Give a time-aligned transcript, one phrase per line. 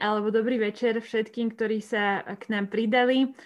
[0.00, 3.36] alebo dobrý večer všetkým, ktorí sa k nám pridali.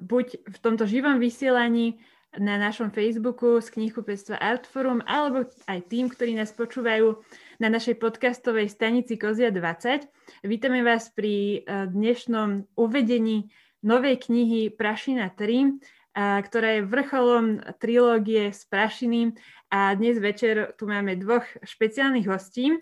[0.00, 1.98] Buď v tomto živom vysielaní
[2.36, 7.18] na našom Facebooku z knihkupectva Artforum, alebo aj tým, ktorí nás počúvajú
[7.58, 10.06] na našej podcastovej stanici Kozia 20.
[10.44, 13.48] Vítame vás pri dnešnom uvedení
[13.80, 15.80] novej knihy Prašina 3,
[16.16, 19.36] ktorá je vrcholom trilógie s Prašiným
[19.72, 22.72] a dnes večer tu máme dvoch špeciálnych hostí.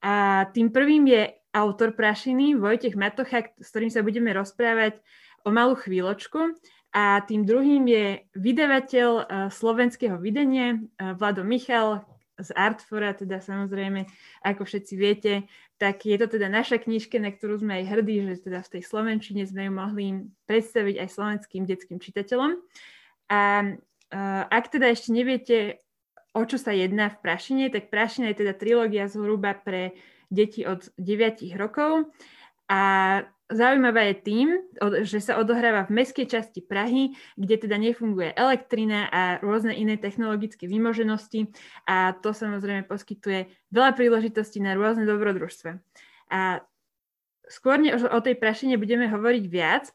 [0.00, 1.22] A tým prvým je
[1.58, 5.02] autor Prašiny, Vojtech Matocha, s ktorým sa budeme rozprávať
[5.42, 6.54] o malú chvíľočku.
[6.94, 12.06] A tým druhým je vydavateľ uh, slovenského videnia, uh, Vlado Michal
[12.38, 14.06] z Artfora, teda samozrejme,
[14.46, 18.46] ako všetci viete, tak je to teda naša knižka, na ktorú sme aj hrdí, že
[18.46, 20.06] teda v tej Slovenčine sme ju mohli
[20.46, 22.54] predstaviť aj slovenským detským čitateľom.
[23.28, 25.82] A uh, ak teda ešte neviete,
[26.32, 29.98] o čo sa jedná v Prašine, tak Prašina je teda trilógia zhruba pre
[30.28, 32.08] deti od 9 rokov
[32.68, 32.80] a
[33.48, 34.48] zaujímavá je tým,
[35.08, 40.68] že sa odohráva v mestskej časti Prahy, kde teda nefunguje elektrina a rôzne iné technologické
[40.68, 41.48] vymoženosti
[41.88, 45.80] a to samozrejme poskytuje veľa príležitostí na rôzne dobrodružstva.
[46.28, 46.60] A
[47.48, 49.88] skôr o tej prašine budeme hovoriť viac,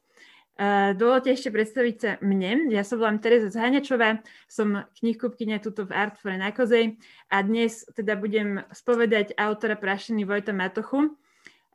[0.93, 2.69] dovolte ešte predstaviť sa mne.
[2.69, 7.01] Ja som volám Tereza Zháňačová, som knihkupkynia tuto v Artfore na Kozej
[7.33, 11.17] a dnes teda budem spovedať autora Prašiny Vojta Matochu.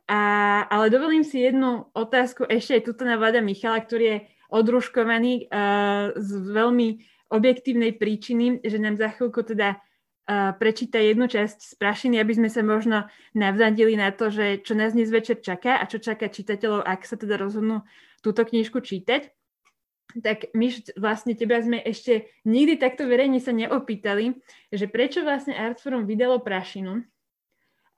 [0.09, 4.17] A, ale dovolím si jednu otázku ešte aj tuto na Vlada Michala, ktorý je
[4.49, 6.87] odruškovaný uh, z veľmi
[7.29, 12.49] objektívnej príčiny, že nám za chvíľku teda uh, prečíta jednu časť z Prašiny, aby sme
[12.49, 13.05] sa možno
[13.37, 17.13] navzadili na to, že čo nás dnes večer čaká a čo čaká čitateľov, ak sa
[17.13, 17.85] teda rozhodnú
[18.19, 19.31] túto knižku čítať.
[20.09, 24.41] Tak my vlastne teba sme ešte nikdy takto verejne sa neopýtali,
[24.73, 27.05] že prečo vlastne Artforum vydalo Prašinu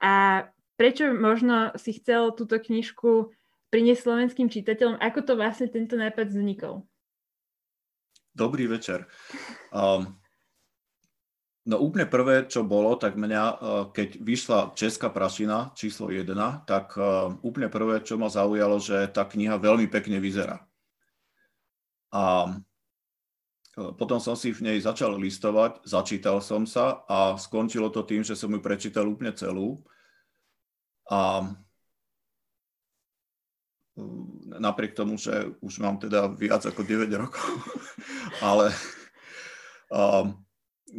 [0.02, 0.44] a
[0.76, 3.32] prečo možno si chcel túto knižku
[3.72, 6.84] priniesť slovenským čitateľom, ako to vlastne tento nápad vznikol?
[8.36, 9.08] Dobrý večer.
[9.72, 10.20] Um,
[11.66, 16.26] no úplne prvé, čo bolo, tak mňa, uh, keď vyšla Česká prašina číslo 1,
[16.66, 20.62] tak uh, úplne prvé, čo ma zaujalo, že tá kniha veľmi pekne vyzerá.
[22.10, 22.50] A
[23.78, 28.26] uh, potom som si v nej začal listovať, začítal som sa a skončilo to tým,
[28.26, 29.80] že som ju prečítal úplne celú.
[31.10, 31.46] A
[34.58, 37.48] napriek tomu, že už mám teda viac ako 9 rokov,
[38.48, 38.72] ale
[39.92, 40.32] um,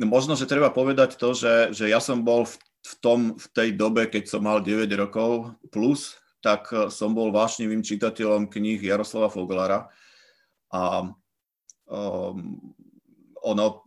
[0.01, 3.69] možno, že treba povedať to, že, že ja som bol v, v, tom, v tej
[3.77, 9.29] dobe, keď som mal 9 rokov plus, tak eh, som bol vášnivým čitateľom kníh Jaroslava
[9.29, 9.87] Foglara
[10.73, 11.13] a
[11.85, 12.57] um,
[13.45, 13.85] ono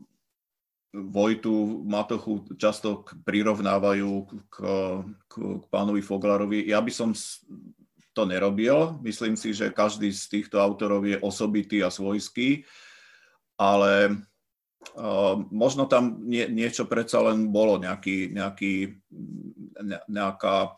[0.96, 4.54] Vojtu Matochu často prirovnávajú k, k,
[5.28, 6.64] k pánovi Foglarovi.
[6.72, 7.12] Ja by som
[8.16, 8.96] to nerobil.
[9.04, 12.64] Myslím si, že každý z týchto autorov je osobitý a svojský,
[13.60, 14.16] ale
[14.96, 19.00] uh, možno tam nie, niečo predsa len bolo, nejaký, nejaký,
[19.82, 20.76] ne, nejaká,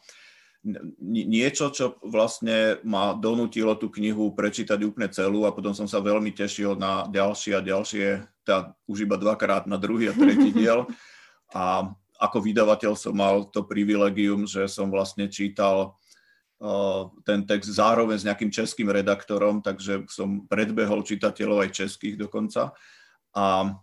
[1.08, 6.34] niečo, čo vlastne ma donútilo tú knihu prečítať úplne celú a potom som sa veľmi
[6.34, 8.06] tešil na ďalšie a ďalšie,
[8.42, 10.84] teda už iba dvakrát na druhý a tretí diel.
[11.54, 15.94] A ako vydavateľ som mal to privilegium, že som vlastne čítal
[17.22, 22.74] ten text zároveň s nejakým českým redaktorom, takže som predbehol čitateľov aj českých dokonca.
[23.30, 23.78] A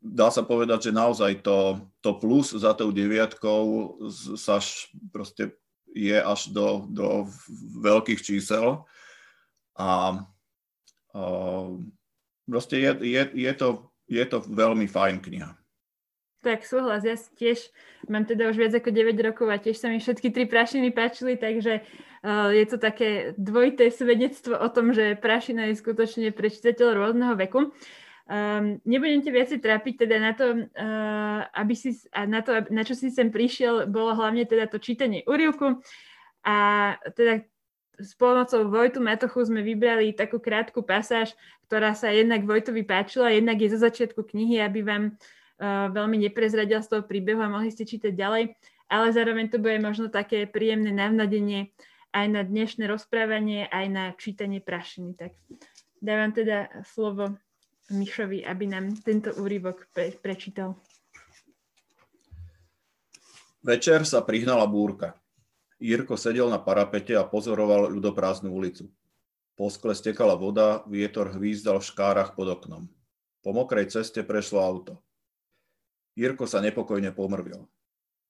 [0.00, 3.96] dá sa povedať, že naozaj to, to plus za tou deviatkou
[4.36, 4.58] sa
[5.12, 5.54] proste
[5.90, 7.26] je až do, do
[7.82, 8.86] veľkých čísel.
[9.76, 11.22] A, a
[12.46, 15.50] proste je, je, je, to, je to veľmi fajn kniha.
[16.40, 17.68] Tak súhlas, ja tiež
[18.08, 21.36] mám teda už viac ako 9 rokov a tiež sa mi všetky tri prašiny páčili,
[21.36, 26.96] takže uh, je to také dvojité svedectvo o tom, že prašina je skutočne pre čitateľ
[26.96, 27.76] rôzneho veku.
[28.30, 32.86] Um, nebudem ťa viacej trápiť teda na to, uh, aby si, a na to, na
[32.86, 35.82] čo si sem prišiel, bolo hlavne teda to čítanie úrivku
[36.46, 36.56] a
[37.18, 37.42] teda
[37.98, 41.34] s pomocou Vojtu Matochu sme vybrali takú krátku pasáž,
[41.66, 46.86] ktorá sa jednak Vojtovi páčila, jednak je zo začiatku knihy, aby vám uh, veľmi neprezradil
[46.86, 48.54] z toho príbehu a mohli ste čítať ďalej,
[48.86, 51.74] ale zároveň to bude možno také príjemné navnadenie
[52.14, 55.18] aj na dnešné rozprávanie, aj na čítanie prašiny.
[55.18, 55.34] Tak
[55.98, 57.34] dávam teda slovo
[57.90, 60.78] Mišovi, aby nám tento úryvok pre, prečítal.
[63.60, 65.18] Večer sa prihnala búrka.
[65.76, 68.88] Jirko sedel na parapete a pozoroval ľudoprázdnu ulicu.
[69.52, 72.88] Po skle stekala voda, vietor hvízdal v škárach pod oknom.
[73.44, 75.04] Po mokrej ceste prešlo auto.
[76.16, 77.68] Jirko sa nepokojne pomrvil.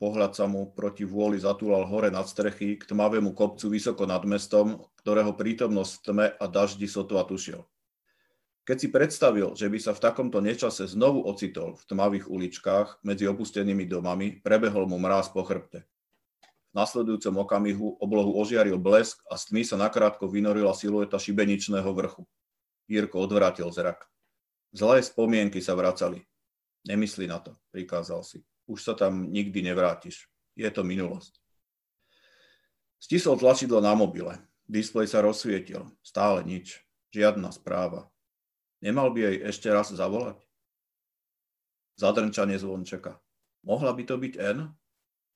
[0.01, 4.81] Pohľad sa mu proti vôli zatúlal hore nad strechy k tmavému kopcu vysoko nad mestom,
[5.05, 7.61] ktorého prítomnosť tme a daždi sotva tušil.
[8.69, 13.27] Keď si predstavil, že by sa v takomto nečase znovu ocitol v tmavých uličkách medzi
[13.27, 15.89] opustenými domami, prebehol mu mráz po chrbte.
[16.71, 22.23] V nasledujúcom okamihu oblohu ožiaril blesk a z tmy sa nakrátko vynorila silueta šibeničného vrchu.
[22.87, 24.07] Jirko odvrátil zrak.
[24.71, 26.23] Zlé spomienky sa vracali.
[26.87, 30.31] Nemysli na to, prikázal si už sa tam nikdy nevrátiš.
[30.55, 31.43] Je to minulosť.
[33.03, 34.39] Stisol tlačidlo na mobile.
[34.71, 35.91] Displej sa rozsvietil.
[36.07, 36.87] Stále nič.
[37.11, 38.07] Žiadna správa.
[38.81, 40.41] Nemal by jej ešte raz zavolať?
[42.01, 43.21] Zadrnčanie zvončeka.
[43.61, 44.73] Mohla by to byť N?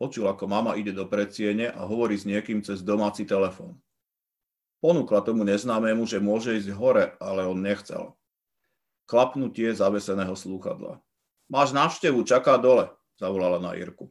[0.01, 3.79] Počul, ako mama ide do predsiene a hovorí s niekým cez domáci telefón.
[4.81, 8.17] Ponúkla tomu neznámému, že môže ísť hore, ale on nechcel.
[9.05, 11.01] Klapnutie zaveseného slúchadla.
[11.49, 12.89] Máš návštevu, čaká dole
[13.21, 14.11] zavolala na Jirku.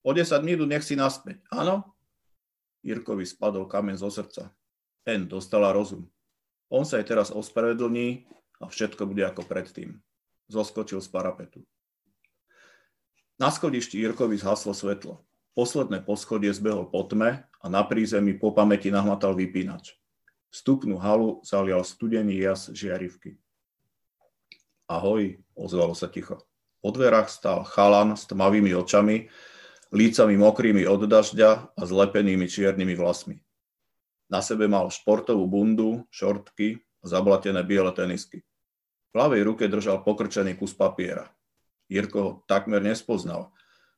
[0.00, 1.44] O 10 minút nech si naspäť.
[1.52, 1.92] Áno?
[2.80, 4.48] Jirkovi spadol kamen zo srdca.
[5.04, 6.08] N dostala rozum.
[6.72, 8.24] On sa jej teraz ospravedlní
[8.60, 9.98] a všetko bude ako predtým.
[10.52, 11.64] Zoskočil z parapetu.
[13.40, 15.24] Na schodišti Jirkovi zhaslo svetlo.
[15.56, 19.96] Posledné poschodie zbehol po tme a na prízemí po pamäti nahmatal vypínač.
[20.52, 23.40] Vstupnú halu zalial studený jas žiarivky.
[24.90, 26.42] Ahoj, ozvalo sa ticho.
[26.82, 29.30] Po dverách stál chalan s tmavými očami,
[29.94, 33.38] lícami mokrými od dažďa a zlepenými čiernymi vlasmi.
[34.30, 38.42] Na sebe mal športovú bundu, šortky a zablatené biele tenisky.
[39.10, 41.34] V ľavej ruke držal pokrčený kus papiera.
[41.90, 43.50] Jirko ho takmer nespoznal.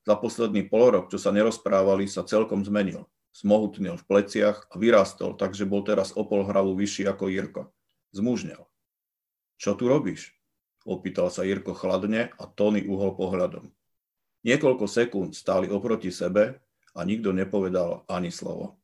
[0.09, 3.05] Za posledný polorok, čo sa nerozprávali, sa celkom zmenil.
[3.33, 7.63] Smohutnil v pleciach a vyrástol, takže bol teraz o pol hravu vyšší ako Jirko.
[8.13, 8.65] Zmužnel.
[9.61, 10.33] Čo tu robíš?
[10.83, 13.71] Opýtal sa Jirko chladne a Tony uhol pohľadom.
[14.43, 16.59] Niekoľko sekúnd stáli oproti sebe
[16.97, 18.81] a nikto nepovedal ani slovo.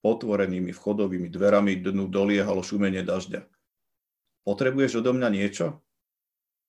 [0.00, 3.44] Potvorenými vchodovými dverami dnu doliehalo šumenie dažďa.
[4.46, 5.82] Potrebuješ odo mňa niečo?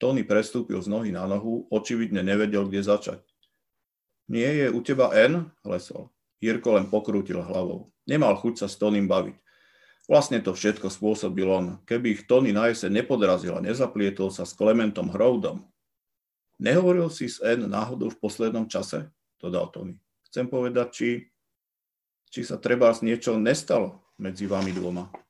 [0.01, 3.21] Tony prestúpil z nohy na nohu, očividne nevedel, kde začať.
[4.27, 5.53] Nie je u teba N?
[5.61, 6.09] lesol.
[6.41, 7.93] Jirko len pokrútil hlavou.
[8.09, 9.37] Nemal chuť sa s Tonym baviť.
[10.07, 11.65] Vlastne to všetko spôsobil on.
[11.83, 15.65] Keby ich Tony na jeseň nepodrazil a nezaplietol sa s Klementom Hroudom.
[16.57, 19.11] Nehovoril si s N náhodou v poslednom čase?
[19.37, 19.93] Dodal Tony.
[20.25, 21.09] Chcem povedať, či,
[22.33, 25.26] či sa treba z niečo nestalo medzi vami dvoma.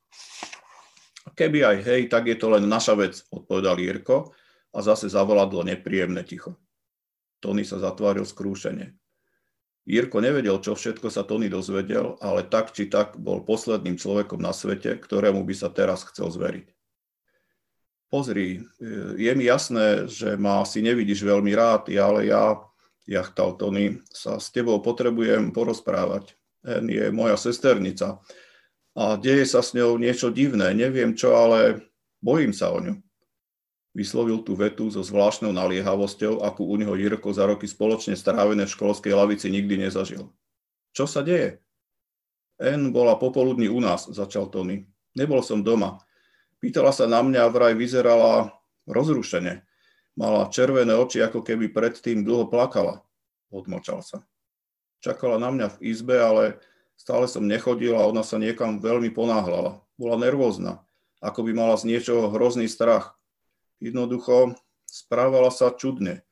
[1.34, 4.32] Keby aj hej, tak je to len naša vec, odpovedal Jirko
[4.72, 6.56] a zase zavoladlo nepríjemné ticho.
[7.44, 8.94] Tony sa zatváril skrúšene.
[9.88, 14.52] Jirko nevedel, čo všetko sa Tony dozvedel, ale tak či tak bol posledným človekom na
[14.52, 16.68] svete, ktorému by sa teraz chcel zveriť.
[18.12, 18.64] Pozri,
[19.16, 22.60] je mi jasné, že ma asi nevidíš veľmi rád, ale ja,
[23.08, 26.36] jachtal Tony, sa s tebou potrebujem porozprávať.
[26.68, 28.20] En je moja sesternica
[28.98, 31.86] a deje sa s ňou niečo divné, neviem čo, ale
[32.18, 32.98] bojím sa o ňu.
[33.94, 38.74] Vyslovil tú vetu so zvláštnou naliehavosťou, akú u neho Jirko za roky spoločne strávené v
[38.74, 40.34] školskej lavici nikdy nezažil.
[40.98, 41.62] Čo sa deje?
[42.58, 44.90] N bola popoludní u nás, začal Tony.
[45.14, 46.02] Nebol som doma.
[46.58, 48.50] Pýtala sa na mňa a vraj vyzerala
[48.90, 49.62] rozrušene.
[50.18, 53.06] Mala červené oči, ako keby predtým dlho plakala.
[53.54, 54.26] Odmočal sa.
[55.06, 56.58] Čakala na mňa v izbe, ale
[56.98, 59.80] stále som nechodil a ona sa niekam veľmi ponáhľala.
[59.96, 60.84] Bola nervózna,
[61.24, 63.16] ako by mala z niečoho hrozný strach.
[63.78, 64.58] Jednoducho
[64.90, 66.26] správala sa čudne.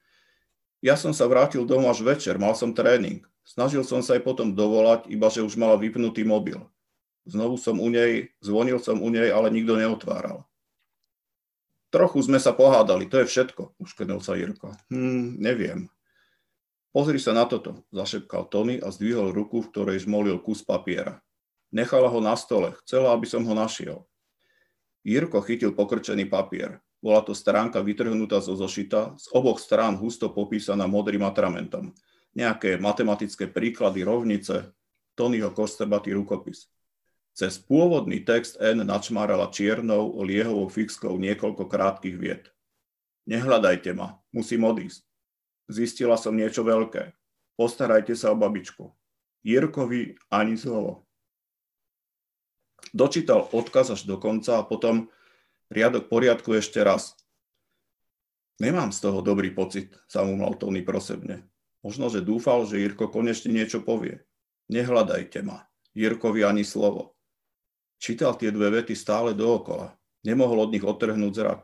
[0.82, 3.24] Ja som sa vrátil domov až večer, mal som tréning.
[3.46, 6.60] Snažil som sa aj potom dovolať, iba že už mala vypnutý mobil.
[7.26, 10.46] Znovu som u nej, zvonil som u nej, ale nikto neotváral.
[11.90, 14.74] Trochu sme sa pohádali, to je všetko, uškrnul sa Jirko.
[14.92, 15.90] Hm, neviem.
[16.96, 21.20] Pozri sa na toto, zašepkal Tony a zdvihol ruku, v ktorej žmolil kus papiera.
[21.68, 24.08] Nechala ho na stole, chcela, aby som ho našiel.
[25.04, 26.80] Jirko chytil pokrčený papier.
[27.04, 31.92] Bola to stránka vytrhnutá zo zošita, z oboch strán husto popísaná modrým atramentom.
[32.32, 34.72] Nejaké matematické príklady, rovnice,
[35.20, 36.72] Tonyho kostrbatý rukopis.
[37.36, 42.56] Cez pôvodný text N načmárala čiernou, liehovou fixkou niekoľko krátkých viet.
[43.28, 45.05] Nehľadajte ma, musím odísť.
[45.66, 47.14] Zistila som niečo veľké.
[47.58, 48.92] Postarajte sa o babičku.
[49.46, 51.06] Jirkovi ani slovo.
[52.94, 55.10] Dočítal odkaz až do konca a potom
[55.74, 57.18] riadok poriadku ešte raz.
[58.62, 61.44] Nemám z toho dobrý pocit, sa mu mal Tony prosebne.
[61.84, 64.24] Možno, že dúfal, že Jirko konečne niečo povie.
[64.72, 65.70] Nehľadajte ma.
[65.94, 67.14] Jirkovi ani slovo.
[68.02, 69.94] Čítal tie dve vety stále dookola.
[70.26, 71.62] Nemohol od nich odtrhnúť zrak.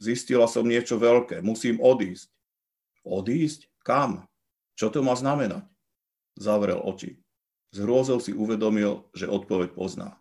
[0.00, 1.44] Zistila som niečo veľké.
[1.44, 2.32] Musím odísť.
[3.04, 3.70] Odísť?
[3.80, 4.28] Kam?
[4.76, 5.64] Čo to má znamenať?
[6.36, 7.20] Zavrel oči.
[7.70, 10.20] Z hrôzou si uvedomil, že odpoveď pozná.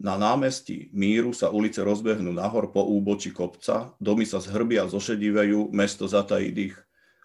[0.00, 6.08] Na námestí Míru sa ulice rozbehnú nahor po úboči kopca, domy sa zhrbia, zošedivejú, mesto
[6.08, 6.76] zatají dých.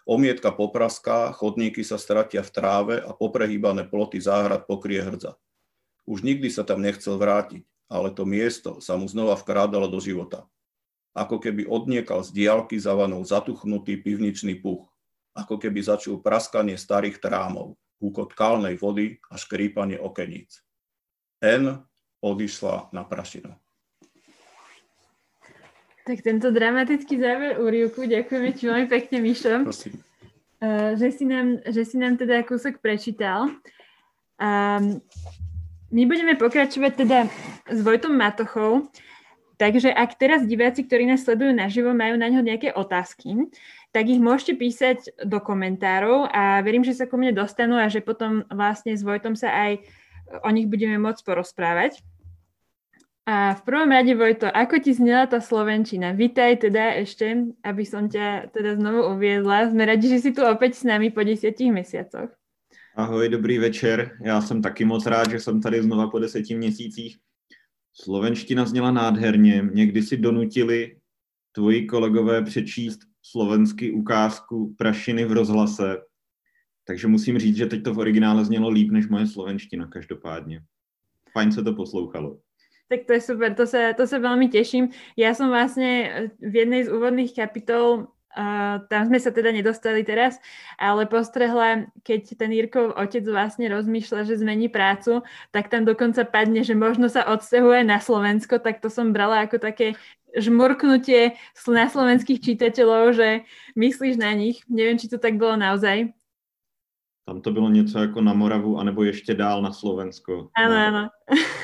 [0.04, 5.40] Omietka popraská, chodníky sa stratia v tráve a poprehýbané ploty záhrad pokrie hrdza.
[6.04, 10.46] Už nikdy sa tam nechcel vrátiť, ale to miesto sa mu znova vkrádalo do života.
[11.16, 14.84] Ako keby odniekal z diálky zavanou zatuchnutý pivničný puch.
[15.32, 20.60] Ako keby začul praskanie starých trámov, húkot kalnej vody a škrípanie okeníc.
[21.40, 21.80] N
[22.20, 23.56] odišla na prašinu.
[26.06, 29.66] Tak tento dramatický záver úrivku, ďakujeme ti veľmi pekne, Mišo.
[29.66, 29.98] Prosím.
[30.62, 33.50] Uh, že, si nám, že si nám teda kúsok prečítal.
[34.38, 35.02] Um,
[35.90, 37.18] my budeme pokračovať teda
[37.66, 38.86] s Vojtom Matochou,
[39.56, 43.48] takže ak teraz diváci, ktorí nás sledujú naživo, majú na ňo nejaké otázky,
[43.90, 48.04] tak ich môžete písať do komentárov a verím, že sa ku mne dostanú a že
[48.04, 49.82] potom vlastne s Vojtom sa aj
[50.44, 52.04] o nich budeme môcť porozprávať.
[53.26, 56.14] A v prvom rade, Vojto, ako ti znela tá Slovenčina?
[56.14, 59.66] Vítaj teda ešte, aby som ťa teda znovu uviedla.
[59.66, 62.30] Sme radi, že si tu opäť s nami po desiatich mesiacoch.
[62.94, 64.16] Ahoj, dobrý večer.
[64.22, 67.18] Já jsem taky moc rád, že jsem tady znova po deseti měsících.
[68.00, 69.68] Slovenština zněla nádherně.
[69.72, 70.96] Někdy si donutili
[71.52, 75.96] tvoji kolegové přečíst slovensky ukázku Prašiny v rozhlase.
[76.86, 80.60] Takže musím říct, že teď to v originále znělo líp než moje slovenština každopádně.
[81.32, 82.38] Fajn se to poslouchalo.
[82.88, 84.94] Tak to je super, to sa, to sa veľmi teším.
[85.18, 90.36] Ja som vlastne v jednej z úvodných kapitol Uh, tam sme sa teda nedostali teraz,
[90.76, 95.24] ale postrehla, keď ten Jirkov otec vlastne rozmýšľa, že zmení prácu,
[95.56, 99.56] tak tam dokonca padne, že možno sa odsťahuje na Slovensko, tak to som brala ako
[99.56, 99.96] také
[100.36, 101.36] žmurknutie
[101.68, 103.28] na slovenských čitateľov, že
[103.72, 104.60] myslíš na nich.
[104.68, 106.12] Neviem, či to tak bolo naozaj.
[107.26, 110.48] Tam to bylo něco jako na Moravu, anebo ještě dál na Slovensko.
[110.54, 110.86] Áno, no.
[110.86, 111.04] áno.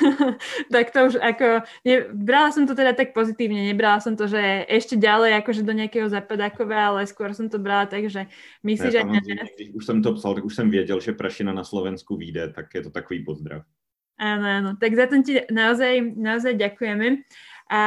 [0.75, 4.67] tak to už ako, ne, brala som to teda tak pozitívne, nebrala som to, že
[4.67, 8.27] ešte ďalej akože do nejakého zapadákové, ale skôr som to brala tak, že
[8.67, 9.01] myslíš, že...
[9.55, 12.75] Když už jsem to psal, tak už jsem věděl, že Prašina na Slovensku vyjde, tak
[12.75, 13.63] je to takový pozdrav.
[14.19, 14.71] Áno, áno.
[14.83, 17.23] Tak za to ti naozaj, naozaj ďakujeme.
[17.71, 17.81] A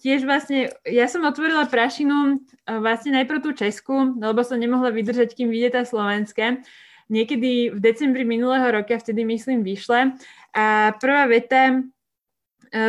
[0.00, 5.48] tiež vlastne, ja som otvorila prašinu vlastne najprv tú Česku, lebo som nemohla vydržať, kým
[5.48, 6.60] vyjde tá slovenská
[7.08, 10.16] niekedy v decembri minulého roka, vtedy myslím, vyšle.
[10.54, 11.74] A prvá veta e,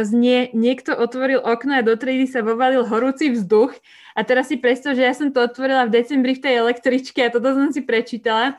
[0.06, 3.76] znie, niekto otvoril okno a do triedy sa vovalil horúci vzduch.
[4.16, 7.34] A teraz si predstav, že ja som to otvorila v decembri v tej električke a
[7.34, 8.56] toto som si prečítala.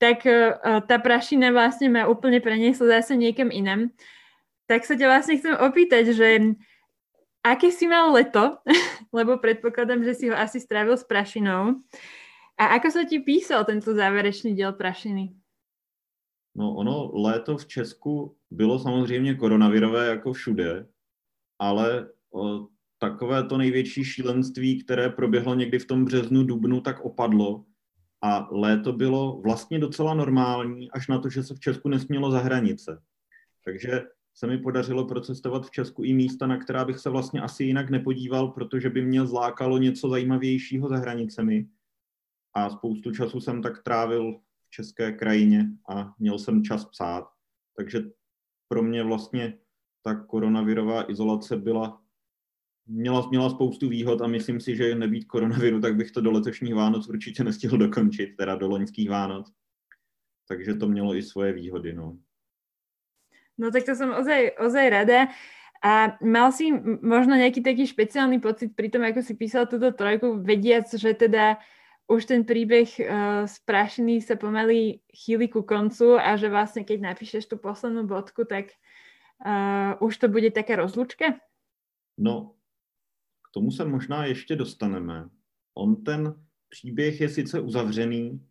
[0.00, 0.58] Tak e,
[0.88, 3.92] tá prašina vlastne ma úplne preniesla zase niekam inam.
[4.64, 6.56] Tak sa ťa vlastne chcem opýtať, že
[7.44, 8.58] aké si mal leto,
[9.16, 11.84] lebo predpokladám, že si ho asi strávil s prašinou.
[12.58, 15.34] A ako sa ti písal tento závěrečný díl Prašiny?
[16.54, 20.86] No ono, léto v Česku bylo samozřejmě koronavirové jako všude,
[21.58, 22.68] ale o,
[22.98, 27.64] takové to největší šílenství, které proběhlo někdy v tom březnu, dubnu, tak opadlo
[28.22, 32.38] a léto bylo vlastně docela normální, až na to, že se v Česku nesmělo za
[32.38, 33.02] hranice.
[33.64, 34.02] Takže
[34.34, 37.90] se mi podařilo procestovat v Česku i místa, na která bych se vlastně asi jinak
[37.90, 41.66] nepodíval, protože by mě zlákalo něco zajímavějšího za hranicemi
[42.54, 47.28] a spoustu času jsem tak trávil v české krajině a měl jsem čas psát.
[47.76, 48.02] Takže
[48.68, 49.58] pro mě vlastně
[50.02, 52.02] ta koronavirová izolace byla,
[52.86, 56.74] měla, měla spoustu výhod a myslím si, že nebýt koronaviru, tak bych to do letošních
[56.74, 59.52] Vánoc určitě nestihl dokončit, teda do loňských Vánoc.
[60.48, 61.92] Takže to mělo i svoje výhody.
[61.92, 62.18] No,
[63.58, 65.28] no tak to jsem ozaj, ozaj rada.
[65.84, 66.72] A mal si
[67.04, 71.60] možno nejaký taký špeciálny pocit pri tom, ako si písal túto trojku, vediac, že teda
[72.08, 77.00] už ten príbeh uh, z Prašiny sa pomaly chýli ku koncu a že vlastne keď
[77.00, 78.76] napíšeš tú poslednú bodku, tak
[79.40, 81.40] uh, už to bude taká rozlučka?
[82.18, 82.54] No,
[83.42, 85.28] k tomu se možná ještě dostaneme.
[85.74, 86.34] On ten
[86.68, 88.46] příběh je sice uzavřený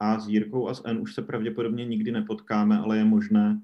[0.00, 3.60] a s Jirkou a s N už se pravděpodobně nikdy nepotkáme, ale je možné,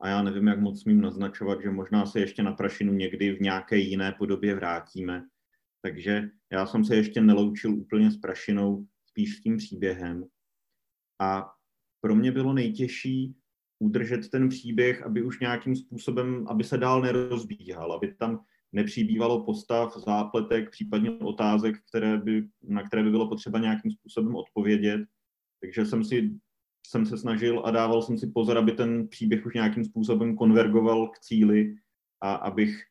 [0.00, 3.40] a já nevím, jak moc smím naznačovat, že možná se ještě na Prašinu někdy v
[3.40, 5.24] nějaké jiné podobě vrátíme.
[5.84, 10.24] Takže já jsem se ještě neloučil úplně s Prašinou, spíš s tím příběhem.
[11.20, 11.50] A
[12.00, 13.34] pro mě bylo nejtěžší
[13.78, 19.96] udržet ten příběh, aby už nějakým způsobem, aby se dál nerozbíhal, aby tam nepřibývalo postav,
[19.96, 25.00] zápletek, případně otázek, které by, na které by bylo potřeba nějakým způsobem odpovědět.
[25.60, 26.34] Takže jsem si
[26.86, 31.08] jsem se snažil a dával jsem si pozor, aby ten příběh už nějakým způsobem konvergoval
[31.08, 31.76] k cíli
[32.20, 32.84] a abych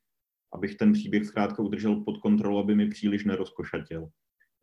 [0.54, 4.10] abych ten příběh zkrátka udržel pod kontrolou, aby mi příliš nerozkošatěl.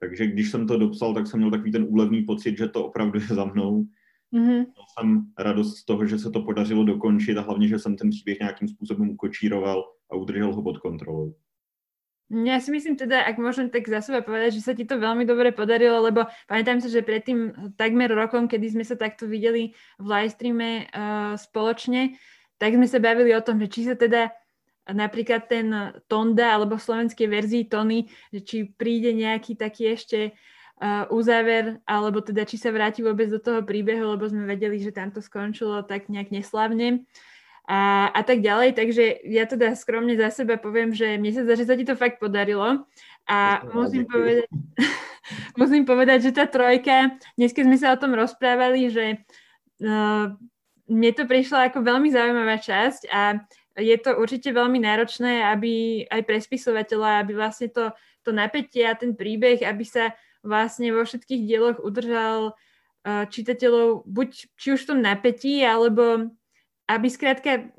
[0.01, 3.21] Takže když jsem to dopsal, tak jsem měl takový ten úlevný pocit, že to opravdu
[3.21, 3.85] je za mnou.
[4.33, 4.57] Mm-hmm.
[4.57, 8.11] Měl jsem radost z toho, že se to podařilo dokončit a hlavně, že jsem ten
[8.11, 11.35] příběh nějakým způsobem ukočíroval a udržel ho pod kontrolou.
[12.31, 15.27] Ja si myslím teda, ak môžem tak za seba povedať, že sa ti to veľmi
[15.27, 20.07] dobre podarilo, lebo pamätám sa, že predtým takmer rokom, kedy sme sa takto videli v
[20.07, 22.15] livestreame uh, spoločne,
[22.63, 24.31] tak sme sa bavili o tom, že či sa teda
[24.93, 25.67] napríklad ten
[26.11, 30.35] Tonda alebo v slovenskej verzii Tony, že či príde nejaký taký ešte
[30.81, 34.95] uh, uzáver, alebo teda či sa vráti vôbec do toho príbehu, lebo sme vedeli, že
[34.95, 37.05] tam to skončilo tak nejak neslavne
[37.71, 38.75] a, a tak ďalej.
[38.75, 41.95] Takže ja teda skromne za seba poviem, že mne sa zdá, že sa ti to
[41.95, 42.83] fakt podarilo.
[43.31, 44.49] A musím povedať,
[45.61, 49.23] musím povedať, že tá trojka, dnes keď sme sa o tom rozprávali, že
[49.87, 50.35] uh,
[50.91, 53.39] mne to prišlo ako veľmi zaujímavá časť a
[53.77, 57.95] je to určite veľmi náročné, aby aj pre spisovateľa, aby vlastne to,
[58.27, 64.29] to napätie a ten príbeh, aby sa vlastne vo všetkých dieloch udržal uh, čitateľov buď
[64.57, 66.33] či už v tom napätí, alebo
[66.91, 67.71] aby skrátka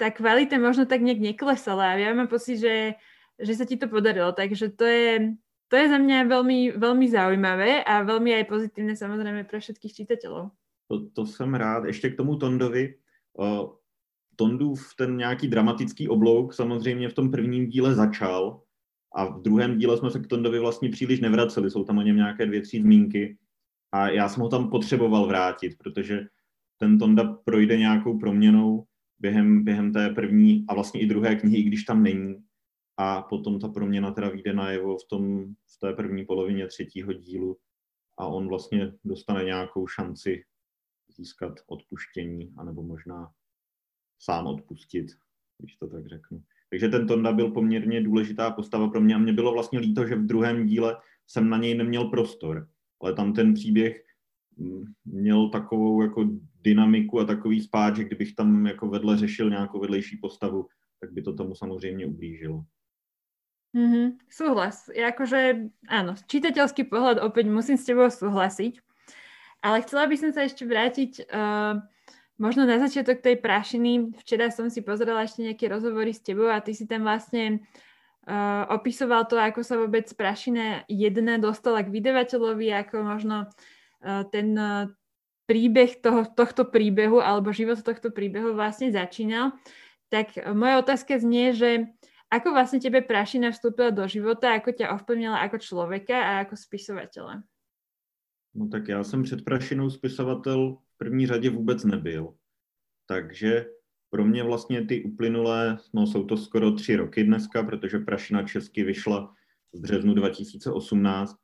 [0.00, 2.00] tá kvalita možno tak nejak neklesala.
[2.00, 2.98] Ja mám pocit, že,
[3.38, 5.36] že sa ti to podarilo, takže to je,
[5.70, 10.50] to je za mňa veľmi, veľmi zaujímavé a veľmi aj pozitívne samozrejme pre všetkých čitateľov.
[10.88, 11.84] To, to jsem rád.
[11.84, 12.94] Ještě k tomu Tondovi.
[13.32, 13.66] Uh,
[14.36, 18.62] Tondův ten nějaký dramatický oblouk samozřejmě v tom prvním díle začal
[19.14, 21.70] a v druhém díle jsme se k Tondovi vlastně příliš nevraceli.
[21.70, 23.38] Jsou tam o něm nějaké dvě, tři zmínky
[23.92, 26.26] a já jsem ho tam potřeboval vrátit, protože
[26.78, 28.84] ten Tonda projde nějakou proměnou
[29.18, 32.44] během, během té první a vlastně i druhé knihy, i když tam není.
[32.96, 37.56] A potom ta proměna teda vyjde najevo v, tom, v té první polovině třetího dílu
[38.18, 40.44] a on vlastně dostane nějakou šanci
[41.16, 43.32] získat odpuštění, anebo možná
[44.18, 45.06] sám odpustit,
[45.58, 46.42] když to tak řeknu.
[46.70, 50.14] Takže ten Tonda byl poměrně důležitá postava pro mě a mě bylo vlastně líto, že
[50.14, 50.96] v druhém díle
[51.26, 52.68] jsem na něj neměl prostor.
[53.02, 54.04] Ale tam ten příběh
[55.04, 56.28] měl takovou jako
[56.60, 60.66] dynamiku a takový spát, že kdybych tam jako vedle řešil nějakou vedlejší postavu,
[61.00, 62.64] tak by to tomu samozřejmě ublížilo.
[63.74, 64.86] Mm-hmm, súhlas.
[64.94, 68.78] Ja akože, áno, čitateľský pohľad opäť musím s tebou súhlasiť,
[69.66, 71.82] ale chcela by som sa ešte vrátiť uh,
[72.38, 74.14] možno na začiatok tej prašiny.
[74.22, 77.62] Včera som si pozrela ešte nejaké rozhovory s tebou a ty si tam vlastne
[78.26, 84.54] uh, opisoval to, ako sa vôbec prašina jedna dostala k vydavateľovi, ako možno uh, ten
[84.58, 84.90] uh,
[85.46, 89.52] príbeh toho, tohto príbehu alebo život tohto príbehu vlastne začínal,
[90.08, 91.92] tak moja otázka znie, že
[92.32, 97.44] ako vlastne tebe Prašina vstúpila do života, ako ťa ovplyvnila ako človeka a ako spisovatele?
[98.54, 102.34] No tak já jsem před Prašinou spisovatel v první řadě vůbec nebyl.
[103.06, 103.66] Takže
[104.10, 108.84] pro mě vlastně ty uplynulé, no jsou to skoro tři roky dneska, protože Prašina česky
[108.84, 109.34] vyšla
[109.72, 111.36] v březnu 2018,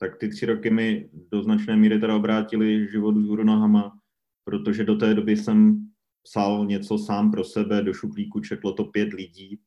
[0.00, 3.98] tak ty tři roky mi do značné míry teda obrátili život z nohama,
[4.44, 5.88] protože do té doby jsem
[6.22, 9.60] psal něco sám pro sebe, do šuplíku četlo to pět lidí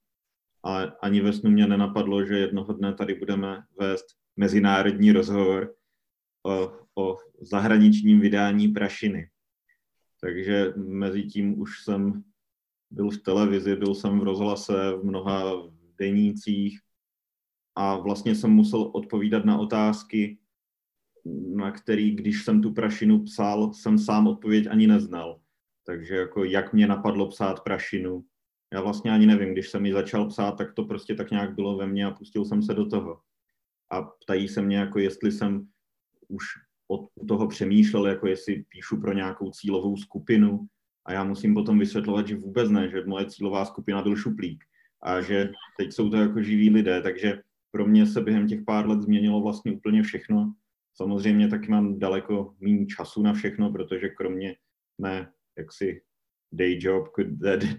[0.66, 5.76] a ani ve snu mě nenapadlo, že jednoho dne tady budeme vést mezinárodní rozhovor
[6.98, 9.30] o zahraničním vydání Prašiny.
[10.22, 12.24] Takže mezi tím už jsem
[12.90, 15.44] byl v televizi, byl jsem v rozhlase, v mnoha
[16.00, 16.80] denících,
[17.76, 20.38] a vlastně jsem musel odpovídat na otázky,
[21.56, 25.42] na který, když jsem tu prašinu psal, jsem sám odpověď ani neznal.
[25.86, 28.24] Takže jako jak mě napadlo psát prašinu,
[28.74, 31.78] já vlastně ani nevím, když jsem ji začal psát, tak to prostě tak nějak bylo
[31.78, 33.22] ve mně a pustil jsem se do toho.
[33.92, 35.68] A ptají se mě, jako jestli jsem
[36.28, 36.44] už
[36.88, 40.68] od toho přemýšlel, jako jestli píšu pro nějakou cílovou skupinu
[41.06, 44.64] a já musím potom vysvětlovat, že vůbec ne, že moje cílová skupina byl šuplík
[45.04, 48.90] a že teď jsou to jako živí lidé, takže pro mě se během těch pár
[48.90, 50.54] let změnilo vlastně úplně všechno.
[50.94, 54.56] Samozřejmě taky mám daleko méně času na všechno, protože kromě
[54.98, 56.02] mé jaksi
[56.52, 57.08] day job,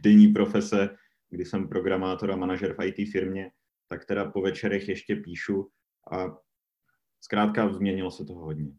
[0.00, 0.96] denní profese,
[1.30, 3.50] kdy jsem programátor a manažer v IT firmě,
[3.88, 5.68] tak teda po večerech ještě píšu
[6.12, 6.38] a
[7.20, 8.72] zkrátka změnilo se toho hodně.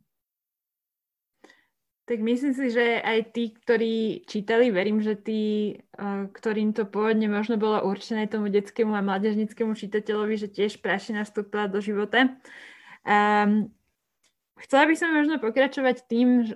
[2.10, 5.78] Tak myslím si, že aj tí, ktorí čítali, verím, že tí,
[6.34, 11.70] ktorým to pôvodne možno bolo určené tomu detskému a mládežnickému čitateľovi, že tiež prašina nastúpila
[11.70, 12.34] do života.
[13.06, 13.70] Um,
[14.58, 16.50] chcela by som možno pokračovať tým,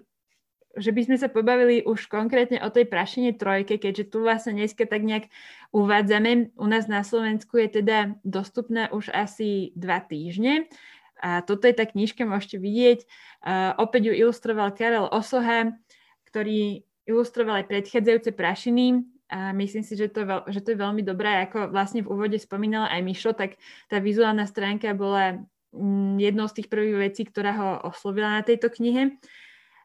[0.73, 4.89] že by sme sa pobavili už konkrétne o tej prašine trojke, keďže tu vlastne dneska
[4.89, 5.29] tak nejak
[5.69, 6.57] uvádzame.
[6.57, 10.65] U nás na Slovensku je teda dostupná už asi dva týždne.
[11.21, 13.05] A toto je tá knižka, môžete vidieť.
[13.43, 15.75] Uh, opäť ju ilustroval Karel Osoha,
[16.27, 19.05] ktorý ilustroval aj predchádzajúce prašiny.
[19.33, 21.41] A myslím si, že to, že to je veľmi dobré.
[21.47, 23.57] Ako vlastne v úvode spomínala aj Mišo, tak
[23.89, 25.41] tá vizuálna stránka bola
[25.73, 29.17] mm, jednou z tých prvých vecí, ktorá ho oslovila na tejto knihe.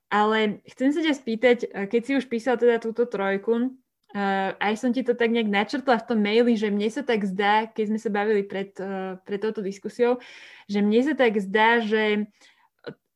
[0.09, 1.57] Ale chcem sa ťa spýtať,
[1.89, 3.77] keď si už písal teda túto trojku,
[4.09, 7.29] Uh, aj som ti to tak nejak načrtla v tom maili, že mne sa tak
[7.29, 10.17] zdá, keď sme sa bavili pred, uh, pred touto diskusiou,
[10.65, 12.25] že mne sa tak zdá, že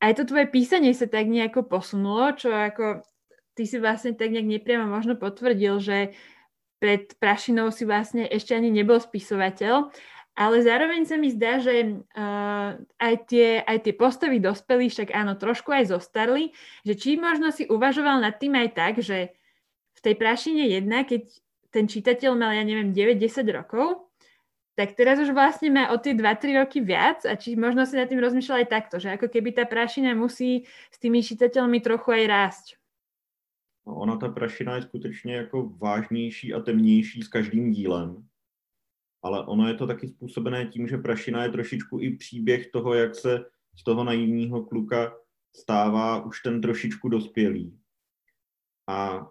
[0.04, 3.00] aj to tvoje písanie sa tak nejako posunulo, čo ako
[3.56, 6.12] ty si vlastne tak nejak nepriamo možno potvrdil, že
[6.82, 9.94] pred Prašinou si vlastne ešte ani nebol spisovateľ,
[10.32, 15.38] ale zároveň sa mi zdá, že uh, aj, tie, aj tie postavy dospelí však áno,
[15.38, 19.36] trošku aj zostarli, že či možno si uvažoval nad tým aj tak, že
[20.02, 21.22] tej Prašine 1, keď
[21.72, 24.12] ten čitateľ mal, ja neviem, 9-10 rokov,
[24.74, 28.08] tak teraz už vlastne má o tie 2-3 roky viac a či možno si nad
[28.08, 32.24] tým rozmýšľal aj takto, že ako keby tá prašina musí s tými čitateľmi trochu aj
[32.28, 32.66] rásť.
[33.86, 38.28] No, ona ta prašina je skutečně jako vážnější a temnější s každým dílem.
[39.22, 43.14] Ale ono je to taky způsobené tím, že prašina je trošičku i příběh toho, jak
[43.14, 43.44] se
[43.76, 45.14] z toho naivního kluka
[45.56, 47.78] stává už ten trošičku dospělý.
[48.88, 49.26] A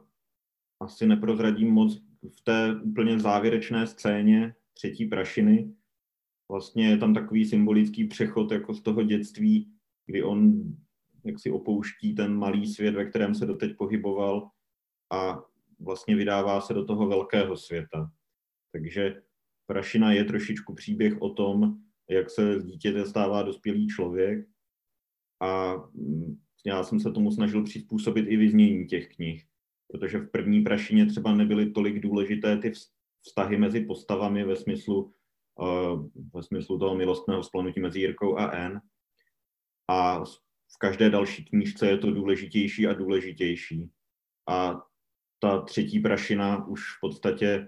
[0.81, 2.01] asi neprozradím moc
[2.37, 5.73] v té úplně závěrečné scéně třetí prašiny.
[6.51, 9.71] Vlastně je tam takový symbolický přechod jako z toho dětství,
[10.05, 10.63] kdy on
[11.25, 14.49] jak si opouští ten malý svět, ve kterém se doteď pohyboval
[15.11, 15.43] a
[15.79, 18.11] vlastně vydává se do toho velkého světa.
[18.71, 19.21] Takže
[19.71, 21.77] Prašina je trošičku příběh o tom,
[22.09, 24.47] jak se z dítěte stává dospělý člověk
[25.41, 25.75] a
[26.65, 29.47] já jsem se tomu snažil přizpůsobit i vyznění těch knih
[29.91, 32.71] protože v první prašině třeba nebyly tolik důležité ty
[33.21, 35.13] vztahy mezi postavami ve smyslu,
[35.59, 38.81] uh, ve smyslu toho milostného splanutí mezi Jirkou a N.
[39.89, 40.19] A
[40.73, 43.89] v každé další knížce je to důležitější a důležitější.
[44.49, 44.81] A
[45.39, 47.67] ta třetí prašina už v podstatě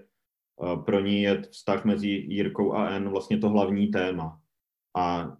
[0.56, 4.40] uh, pro ní je vztah mezi Jirkou a N vlastně to hlavní téma.
[4.96, 5.36] A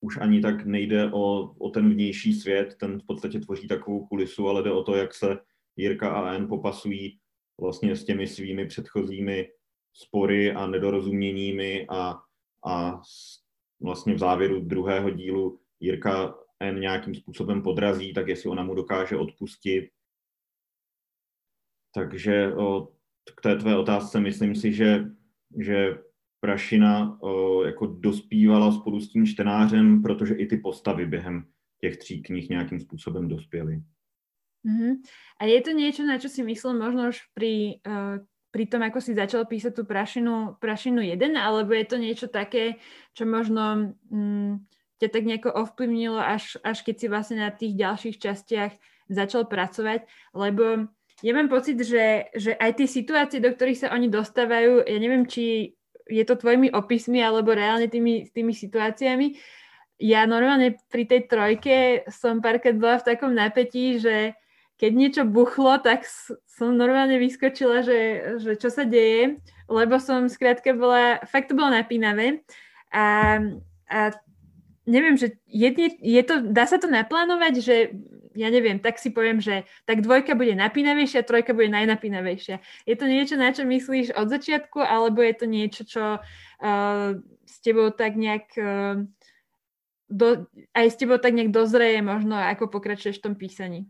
[0.00, 4.48] už ani tak nejde o, o ten vnější svět, ten v podstatě tvoří takovou kulisu,
[4.48, 5.38] ale jde o to, jak se
[5.76, 7.18] Jirka a N popasují
[7.60, 9.48] vlastně s těmi svými předchozími
[9.94, 12.20] spory a nedorozuměními a,
[12.66, 13.00] a
[13.80, 19.16] vlastně v závěru druhého dílu Jirka N nějakým způsobem podrazí, tak jestli ona mu dokáže
[19.16, 19.90] odpustit.
[21.94, 22.88] Takže o,
[23.36, 25.04] k té tvé otázce myslím si, že,
[25.58, 25.98] že
[26.40, 31.46] Prašina o, jako dospívala spolu s tím čtenářem, protože i ty postavy během
[31.80, 33.82] těch tří knih nějakým způsobem dospěly.
[34.62, 34.98] Uh-huh.
[35.38, 38.22] A je to niečo, na čo si myslel možno už pri, uh,
[38.54, 42.78] pri tom, ako si začal písať tú prašinu, prašinu 1, alebo je to niečo také,
[43.16, 44.62] čo možno um,
[45.02, 48.72] ťa tak nejako ovplyvnilo, až, až keď si vlastne na tých ďalších častiach
[49.10, 50.86] začal pracovať, lebo
[51.22, 55.26] ja mám pocit, že, že aj tie situácie, do ktorých sa oni dostávajú, ja neviem,
[55.26, 55.74] či
[56.06, 59.38] je to tvojimi opismi alebo reálne tými, tými situáciami,
[60.02, 64.34] ja normálne pri tej trojke som párkrát bola v takom napätí, že
[64.82, 66.02] keď niečo buchlo, tak
[66.50, 67.98] som normálne vyskočila, že,
[68.42, 69.38] že čo sa deje,
[69.70, 72.42] lebo som skrátka bola, fakt to bolo napínavé
[72.90, 73.38] a,
[73.86, 74.10] a
[74.82, 75.70] neviem, že je,
[76.02, 77.76] je to, dá sa to naplánovať, že
[78.34, 82.58] ja neviem, tak si poviem, že tak dvojka bude napínavejšia, trojka bude najnapínavejšia.
[82.88, 87.08] Je to niečo, na čo myslíš od začiatku, alebo je to niečo, čo uh,
[87.44, 89.04] s tebou tak nejak uh,
[90.08, 93.86] do, aj s tebou tak nejak dozreje možno, ako pokračuješ v tom písaní?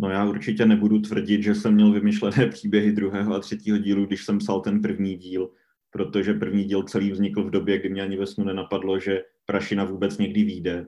[0.00, 4.24] No já určitě nebudu tvrdit, že jsem měl vymyšlené příběhy druhého a třetího dílu, když
[4.24, 5.50] jsem psal ten první díl,
[5.90, 9.84] protože první díl celý vznikl v době, kdy mě ani ve snu nenapadlo, že Prašina
[9.84, 10.86] vůbec někdy vyjde.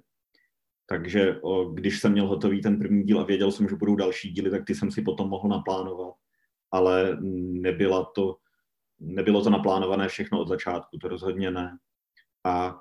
[0.87, 4.31] Takže o, když jsem měl hotový ten první díl a věděl jsem, že budou další
[4.31, 6.15] díly, tak ty jsem si potom mohl naplánovat.
[6.71, 7.19] Ale
[7.61, 8.37] nebyla to,
[8.99, 11.79] nebylo to naplánované všechno od začátku, to rozhodně ne.
[12.45, 12.81] A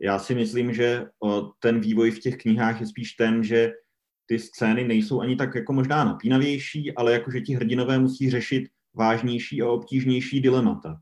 [0.00, 3.72] já si myslím, že o, ten vývoj v těch knihách je spíš ten, že
[4.30, 9.62] ty scény nejsou ani tak jako možná napínavější, ale jakože ti hrdinové musí řešit vážnější
[9.62, 11.00] a obtížnější dilemata.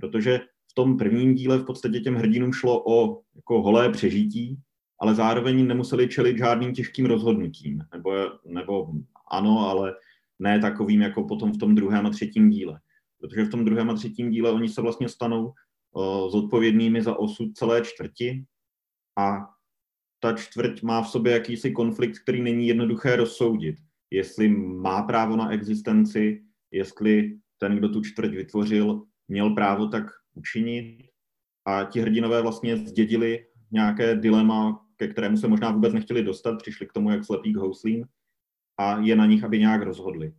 [0.00, 4.58] Protože v tom prvním díle v podstatě těm hrdinům šlo o jako holé přežití,
[5.00, 7.82] ale zároveň nemuseli čelit žádným těžkým rozhodnutím.
[7.94, 8.10] Nebo,
[8.46, 8.92] nebo
[9.30, 9.94] ano, ale
[10.38, 12.80] ne takovým jako potom v tom druhém a třetím díle.
[13.20, 15.52] Protože v tom druhém a třetím díle oni se vlastně stanou
[15.92, 18.44] o, zodpovědnými za osud celé čtvrti
[19.18, 19.51] a
[20.22, 23.76] ta čtvrť má v sobě jakýsi konflikt, který není jednoduché rozsoudit.
[24.10, 31.02] Jestli má právo na existenci, jestli ten, kdo tu čtvrť vytvořil, měl právo tak učinit.
[31.66, 36.86] A ti hrdinové vlastně zdědili nějaké dilema, ke kterému se možná vůbec nechtěli dostat, přišli
[36.86, 38.04] k tomu, jak slepý k houslím
[38.80, 40.32] a je na nich, aby nějak rozhodli.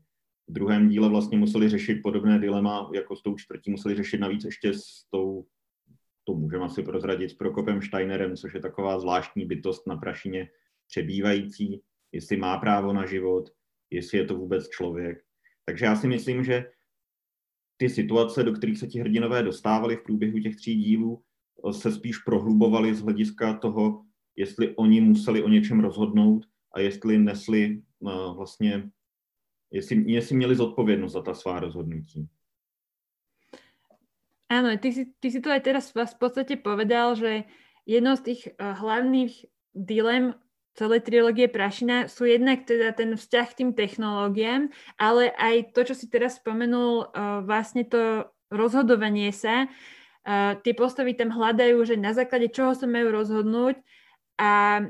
[0.48, 4.46] V druhém díle vlastně museli řešit podobné dilema, jako s tou čtvrtí, museli řešit navíc
[4.46, 5.46] ještě s tou,
[6.24, 10.50] to můžeme asi prozradit s Prokopem Steinerem, což je taková zvláštní bytost na Prašině
[10.88, 11.82] přebývající,
[12.12, 13.50] jestli má právo na život,
[13.90, 15.24] jestli je to vůbec člověk.
[15.66, 16.66] Takže já si myslím, že
[17.78, 21.24] ty situace, do kterých se ti hrdinové dostávali v průběhu těch tří dílů,
[21.72, 24.06] se spíš prohlubovaly z hlediska toho,
[24.36, 28.90] jestli oni museli o něčem rozhodnout a jestli nesli uh, vlastně,
[29.72, 32.30] jestli, jestli měli zodpovědnost za ta svá rozhodnutí.
[34.54, 37.50] Áno, ty si, ty si to aj teraz v podstate povedal, že
[37.90, 40.38] jednou z tých uh, hlavných dilem
[40.78, 44.70] celej trilógie Prašina sú jednak teda ten vzťah k tým technológiám,
[45.02, 49.66] ale aj to, čo si teraz spomenul, uh, vlastne to rozhodovanie sa.
[50.22, 53.82] Uh, tie postavy tam hľadajú, že na základe čoho sa majú rozhodnúť
[54.38, 54.86] a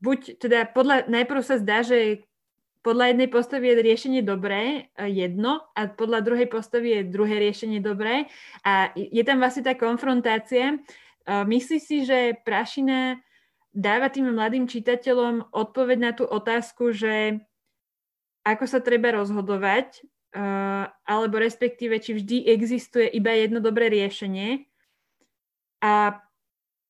[0.00, 2.24] buď teda podľa, najprv sa zdá, že
[2.80, 7.80] podľa jednej postavy je riešenie dobré, e, jedno, a podľa druhej postavy je druhé riešenie
[7.84, 8.24] dobré.
[8.64, 10.76] A je tam vlastne tá konfrontácia.
[10.76, 10.76] E,
[11.28, 13.20] myslí si, že Prašina
[13.76, 17.44] dáva tým mladým čitateľom odpoveď na tú otázku, že
[18.48, 20.00] ako sa treba rozhodovať,
[20.32, 20.42] e,
[21.04, 24.64] alebo respektíve, či vždy existuje iba jedno dobré riešenie.
[25.84, 26.16] A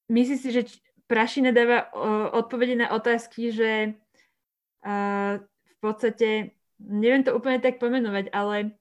[0.07, 0.63] myslí si, že
[1.11, 1.91] Prašina dáva
[2.39, 3.99] odpovede na otázky, že
[5.81, 6.29] podstate,
[6.79, 8.77] neviem to úplne tak pomenovať, ale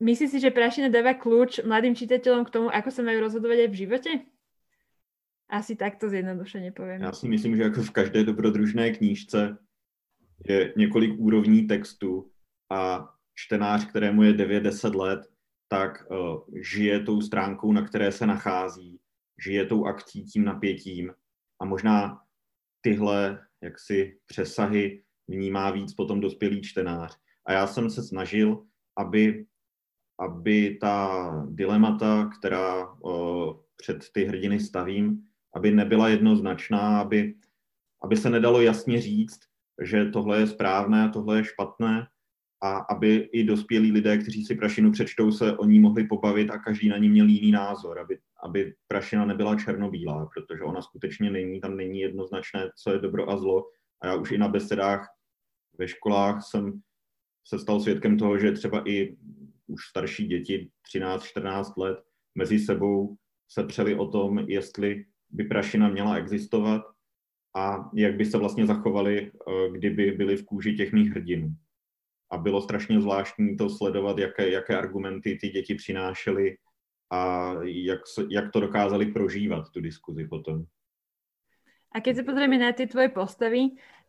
[0.00, 3.70] myslíš si, že Prašina dáva kľúč mladým čitateľom k tomu, ako sa majú rozhodovať aj
[3.70, 4.12] v živote?
[5.48, 7.02] Asi takto zjednodušeně povím.
[7.02, 9.58] Já si myslím, že jako v každé dobrodružné knížce
[10.44, 12.30] je několik úrovní textu
[12.72, 15.20] a čtenář, kterému je 9-10 let,
[15.68, 19.00] tak uh, žije tou stránkou, na které se nachází,
[19.44, 21.14] žije tou akcí, tím napětím
[21.60, 22.22] a možná
[22.80, 27.18] tyhle jaksi přesahy vnímá víc potom dospělý čtenář.
[27.46, 28.62] A já jsem se snažil,
[28.96, 29.46] aby,
[30.20, 32.96] aby ta dilemata, která
[33.76, 35.22] před ty hrdiny stavím,
[35.54, 37.34] aby nebyla jednoznačná, aby,
[38.02, 39.40] aby se nedalo jasně říct,
[39.82, 42.06] že tohle je správné a tohle je špatné
[42.62, 46.58] a aby i dospělí lidé, kteří si prašinu přečtou, se o ní mohli pobavit a
[46.58, 51.60] každý na ní měl jiný názor, aby, aby prašina nebyla černobílá, protože ona skutečně není,
[51.60, 53.64] tam není jednoznačné, co je dobro a zlo.
[54.00, 55.15] A já už i na besedách
[55.78, 56.80] ve školách jsem
[57.44, 59.16] se stal svědkem toho, že třeba i
[59.66, 61.98] už starší děti, 13-14 let,
[62.34, 63.16] mezi sebou
[63.48, 66.82] se přeli o tom, jestli by prašina měla existovat
[67.56, 71.48] a jak by se vlastně zachovali, eh, kdyby byli v kůži těch mých hrdinů.
[72.30, 76.56] A bylo strašně zvláštní to sledovat, jaké, jaké argumenty ty děti přinášely
[77.12, 80.64] a jak, jak to dokázali prožívat, tu diskuzi potom.
[81.92, 83.60] A keď se pozrieme na ty tvoje postavy,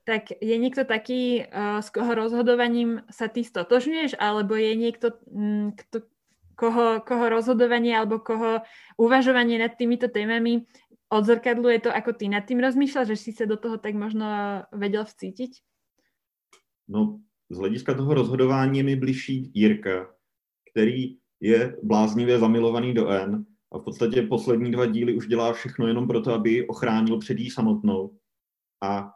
[0.08, 5.76] tak je niekto taký, uh, s koho rozhodovaním sa ty stotožňuješ, alebo je niekto, um,
[5.76, 6.08] kto,
[6.56, 8.64] koho, koho rozhodovanie alebo koho
[8.96, 10.64] uvažovanie nad týmito témami
[11.12, 15.04] odzrkadluje to, ako ty nad tým rozmýšľaš, že si sa do toho tak možno vedel
[15.04, 15.60] vcítiť?
[16.88, 17.20] No,
[17.52, 20.08] z hlediska toho rozhodování mi bližší Jirka,
[20.72, 25.88] který je bláznivě zamilovaný do N a v podstatě poslední dva díly už dělá všechno
[25.88, 28.18] jenom proto, aby ochránil před jí samotnou.
[28.84, 29.12] A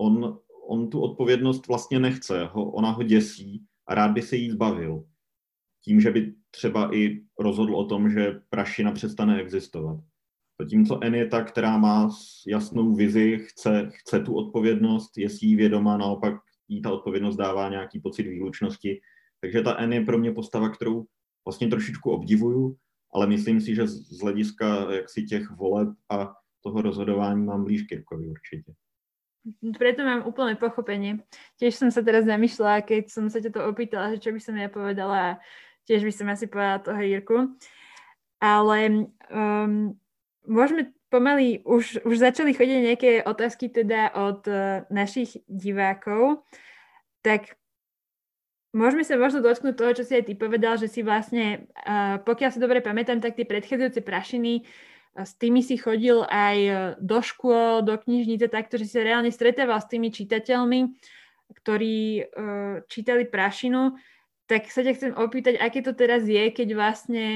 [0.00, 4.50] on, on tu odpovědnost vlastně nechce, ho, ona ho děsí a rád by se jí
[4.50, 5.04] zbavil.
[5.84, 10.00] Tím, že by třeba i rozhodl o tom, že prašina přestane existovat.
[10.60, 12.10] Zatímco N je ta, která má
[12.46, 16.34] jasnou vizi, chce, chce tu odpovědnost, je si jí vědoma, naopak
[16.68, 19.00] jí ta odpovědnost dává nějaký pocit výlučnosti.
[19.40, 21.06] Takže ta N je pro mě postava, kterou
[21.46, 22.76] vlastně trošičku obdivuju,
[23.14, 28.28] ale myslím si, že z hlediska jaksi těch voleb a toho rozhodování mám blíž Kirkovi
[28.28, 28.72] určitě.
[29.80, 31.24] Preto mám úplné pochopenie.
[31.56, 34.54] Tiež som sa teraz zamýšľala, keď som sa ťa to opýtala, že čo by som
[34.60, 35.38] ja povedala a
[35.88, 37.36] tiež by som asi povedala toho Jirku.
[38.40, 39.96] Ale um,
[40.44, 46.44] môžeme pomaly, už, už začali chodiť nejaké otázky teda od uh, našich divákov,
[47.24, 47.56] tak
[48.76, 52.50] môžeme sa možno dotknúť toho, čo si aj ty povedal, že si vlastne, uh, pokiaľ
[52.52, 54.68] si dobre pamätám, tak tie predchádzajúce prašiny
[55.18, 59.82] s tými si chodil aj e, do škôl, do knižnice, tak, že si reálne stretával
[59.82, 60.94] s tými čitateľmi,
[61.50, 63.98] ktorí uh, čítali Prašinu,
[64.46, 67.26] tak sa ťa chcem opýtať, aké to teraz je, keď vlastne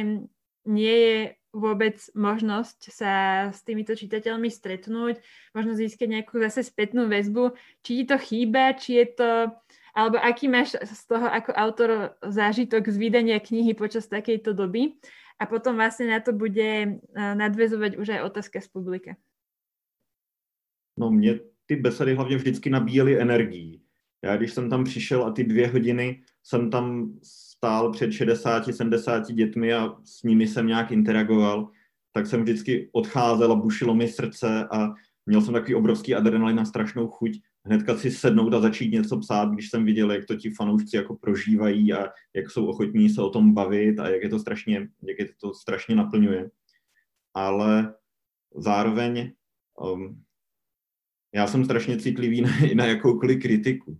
[0.62, 1.18] nie je
[1.54, 3.12] vôbec možnosť sa
[3.54, 5.22] s týmito čitateľmi stretnúť,
[5.54, 7.54] možno získať nejakú zase spätnú väzbu,
[7.86, 9.30] či ti to chýba, či je to,
[9.94, 11.90] alebo aký máš z toho ako autor
[12.26, 14.98] zážitok z vydania knihy počas takejto doby
[15.38, 19.16] a potom vlastně na to bude eh, nadvezovat už aj otázka z publika.
[20.98, 23.82] No mě ty besedy hlavně vždycky nabíjely energií.
[24.24, 29.74] Já když jsem tam přišel a ty dvě hodiny jsem tam stál před 60-70 dětmi
[29.74, 31.70] a s nimi jsem nějak interagoval,
[32.12, 34.94] tak jsem vždycky odcházel a bušilo mi srdce a
[35.26, 39.50] měl jsem takový obrovský adrenalin a strašnou chuť hnedka si sednout a začít něco psát,
[39.50, 43.30] když jsem viděl, jak to ti fanoušci jako prožívají a jak jsou ochotní se o
[43.30, 46.50] tom bavit a jak je to strašně, jak je to strašně naplňuje.
[47.34, 47.94] Ale
[48.56, 49.32] zároveň
[49.80, 50.22] um,
[51.34, 53.98] já jsem strašně citlivý na, na jakoukoliv kritiku.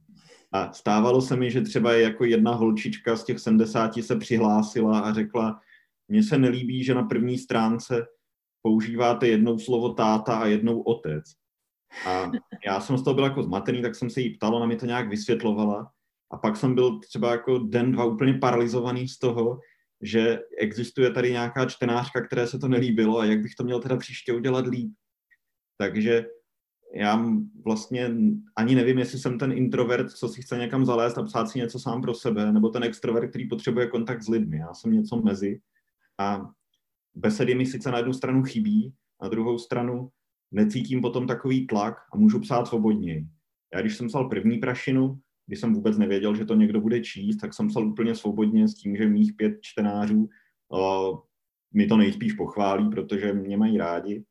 [0.52, 5.12] A stávalo se mi, že třeba jako jedna holčička z těch 70 se přihlásila a
[5.12, 5.60] řekla,
[6.08, 8.06] mně se nelíbí, že na první stránce
[8.62, 11.24] používáte jednou slovo táta a jednou otec.
[12.06, 12.30] A
[12.66, 14.86] já jsem z toho byl jako zmatený, tak jsem se jí ptal, ona mi to
[14.86, 15.90] nějak vysvětlovala.
[16.30, 19.60] A pak jsem byl třeba jako den, dva úplně paralizovaný z toho,
[20.02, 23.96] že existuje tady nějaká čtenářka, které se to nelíbilo a jak bych to měl teda
[23.96, 24.92] příště udělat líp.
[25.78, 26.26] Takže
[26.94, 27.24] já
[27.64, 28.14] vlastně
[28.56, 31.78] ani nevím, jestli jsem ten introvert, co si chce někam zalézt a psát si něco
[31.78, 34.56] sám pro sebe, nebo ten extrovert, který potřebuje kontakt s lidmi.
[34.56, 35.60] Já jsem něco mezi
[36.18, 36.50] a
[37.14, 40.10] besedy mi sice na jednu stranu chybí, na druhou stranu
[40.52, 43.26] necítím potom takový tlak a můžu psát svobodněji.
[43.74, 47.36] Já když jsem psal první prašinu, když jsem vůbec nevěděl, že to někdo bude číst,
[47.36, 50.28] tak jsem psal úplně svobodně s tím, že mých pět čtenářů
[50.68, 51.18] uh,
[51.74, 54.24] mi to nejspíš pochválí, protože mě mají rádi.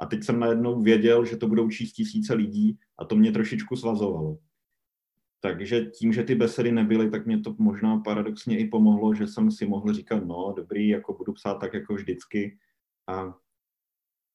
[0.00, 3.76] A teď jsem najednou věděl, že to budou číst tisíce lidí a to mě trošičku
[3.76, 4.38] svazovalo.
[5.40, 9.50] Takže tím, že ty besedy nebyly, tak mě to možná paradoxně i pomohlo, že jsem
[9.50, 12.58] si mohl říkat, no dobrý, jako budu psát tak jako vždycky
[13.06, 13.34] a,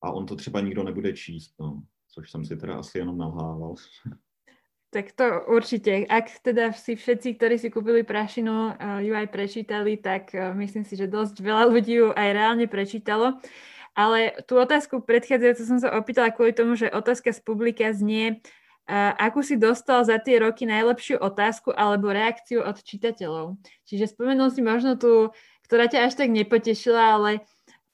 [0.03, 1.81] a on to třeba nikdo nebude číst, no.
[2.13, 3.75] což jsem si teda asi jenom nalhával.
[4.93, 6.05] Tak to určitě.
[6.09, 10.85] Ak teda si všetci, ktorí si kúpili prašinu, uh, ju aj prečítali, tak uh, myslím
[10.85, 13.41] si, že dosť veľa ľudí ju aj reálne prečítalo.
[13.97, 18.37] Ale tú otázku predchádzajúcu som sa opýtala kvôli tomu, že otázka z publika znie,
[18.85, 23.57] uh, akú si dostal za tie roky najlepšiu otázku alebo reakciu od čitateľov.
[23.89, 25.33] Čiže spomenul si možno tú,
[25.65, 27.41] ktorá ťa až tak nepotešila, ale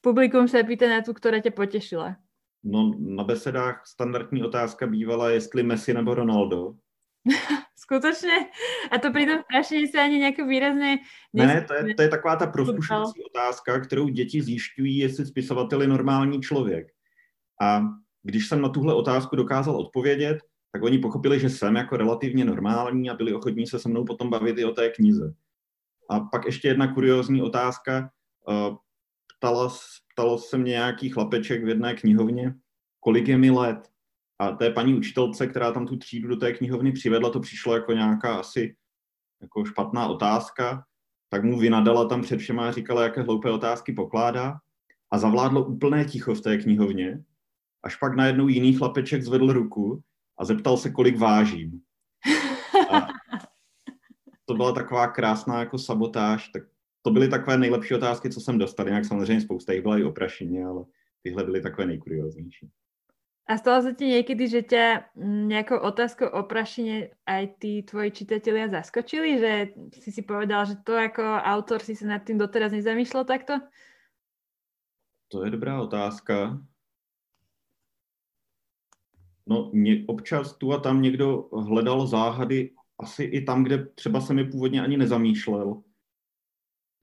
[0.00, 2.16] publikum sa pýta na tú, ktorá ťa potešila.
[2.64, 6.76] No, na besedách standardní otázka bývala, jestli Messi nebo Ronaldo.
[7.76, 8.52] Skutočne?
[8.90, 10.96] A to pritom strašně se ani nějak výrazné...
[11.32, 15.88] Ne, to je, to je taková ta proskušující otázka, kterou děti zjišťují, jestli spisovatel je
[15.88, 16.86] normální člověk.
[17.62, 17.82] A
[18.22, 20.38] když jsem na tuhle otázku dokázal odpovědět,
[20.72, 24.30] tak oni pochopili, že jsem jako relativně normální a byli ochotní se se mnou potom
[24.30, 25.34] bavit i o té knize.
[26.10, 28.10] A pak ještě jedna kuriozní otázka.
[29.40, 29.72] Ptala,
[30.12, 32.54] ptalo se mě nějaký chlapeček v jedné knihovně,
[33.00, 33.88] kolik je mi let.
[34.38, 37.92] A té paní učitelce, která tam tu třídu do té knihovny přivedla, to přišlo jako
[37.92, 38.76] nějaká asi
[39.40, 40.84] jako špatná otázka,
[41.28, 44.58] tak mu vynadala tam před všema a říkala, jaké hloupé otázky pokládá.
[45.10, 47.24] A zavládlo úplné ticho v té knihovně,
[47.82, 50.02] až pak najednou jiný chlapeček zvedl ruku
[50.38, 51.80] a zeptal se, kolik vážím.
[52.90, 53.06] A
[54.44, 56.62] to byla taková krásná jako sabotáž, tak
[57.02, 58.86] to byly takové nejlepší otázky, co jsem dostal.
[58.86, 60.84] Jinak samozřejmě spousta jich byla i o prašině, ale
[61.22, 62.70] tyhle byly takové nejkurioznější.
[63.50, 68.14] A stalo sa ti niekedy, že ťa mm, nejakou otázkou o prašine aj tí tvoji
[68.14, 69.42] čitatelia zaskočili?
[69.42, 69.52] Že
[69.90, 73.58] si si povedal, že to ako autor si sa nad tým doteraz nezamýšľal takto?
[75.34, 76.62] To je dobrá otázka.
[79.46, 84.34] No, mě, občas tu a tam někdo hledal záhady, asi i tam, kde třeba se
[84.34, 85.82] mi původně ani nezamýšlel.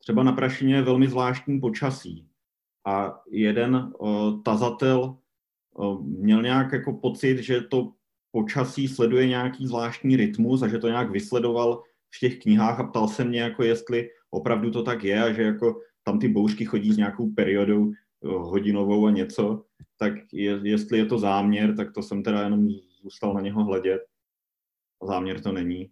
[0.08, 2.28] Třeba na prašině je velmi zvláštní počasí.
[2.86, 5.18] A jeden uh, tazatel
[6.02, 7.94] měl nějak jako pocit, že to
[8.32, 11.84] počasí sleduje nějaký zvláštní rytmus a že to nějak vysledoval
[12.16, 15.44] v těch knihách a ptal se mě, jako jestli opravdu to tak je a že
[15.44, 17.92] jako tam ty bouřky chodí s nějakou periodou
[18.24, 19.66] hodinovou a něco,
[19.98, 22.68] tak je, jestli je to záměr, tak to jsem teda jenom
[23.02, 24.02] zůstal na něho hledět.
[25.04, 25.92] Záměr to není.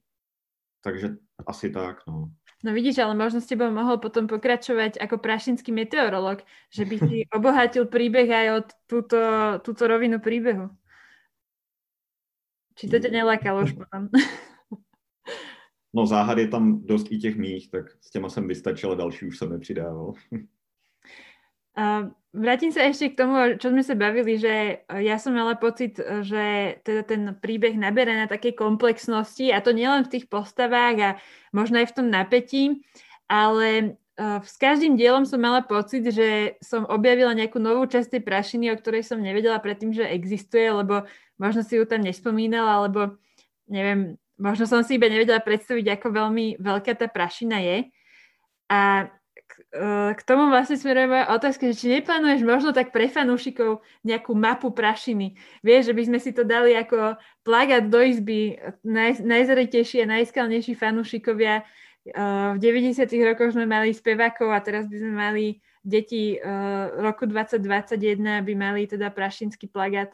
[0.84, 1.10] Takže
[1.48, 2.32] asi tak, no.
[2.66, 6.42] No vidíš, ale možno s tebou mohol potom pokračovať ako prašinský meteorolog,
[6.74, 9.20] že by si obohatil príbeh aj od túto,
[9.62, 10.74] túto rovinu príbehu.
[12.76, 14.10] Či to tě nelákalo už potom?
[15.94, 19.26] no záhad je tam dost i těch mých, tak s těma jsem vystačil a další
[19.26, 20.14] už jsem nepřidával.
[21.78, 25.96] Uh, vrátim sa ešte k tomu, čo sme sa bavili, že ja som mala pocit,
[26.00, 31.10] že teda ten príbeh naberá na takej komplexnosti a to nielen v tých postavách a
[31.56, 32.84] možno aj v tom napätí,
[33.32, 38.22] ale uh, s každým dielom som mala pocit, že som objavila nejakú novú časť tej
[38.28, 41.08] prašiny, o ktorej som nevedela predtým, že existuje, lebo
[41.40, 43.16] možno si ju tam nespomínala, alebo
[43.72, 47.78] neviem, možno som si iba nevedela predstaviť, ako veľmi veľká tá prašina je.
[48.68, 49.10] A Eh,
[50.16, 54.72] k tomu vlastne smeruje moja otázka, že či neplánuješ možno tak pre fanúšikov nejakú mapu
[54.72, 55.36] prašiny.
[55.64, 60.76] Vieš, že by sme si to dali ako plagát do izby, naj, najzretejší a najskalnejší
[60.76, 61.64] fanúšikovia
[62.54, 63.02] v 90.
[63.26, 65.46] rokoch sme mali spevákov a teraz by sme mali
[65.82, 66.38] deti
[67.02, 70.14] roku 2021 by mali teda prašinský plagát.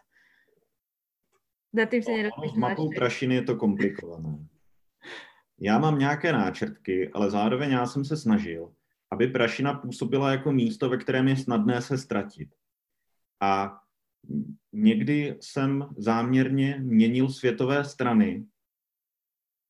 [1.71, 4.39] Na tým si no, S mapou prašiny je to komplikované.
[5.59, 8.73] Já mám nějaké náčrtky, ale zároveň já jsem se snažil,
[9.11, 12.49] aby prašina působila jako místo, ve kterém je snadné se ztratit.
[13.41, 13.77] A
[14.73, 18.45] někdy jsem záměrně měnil světové strany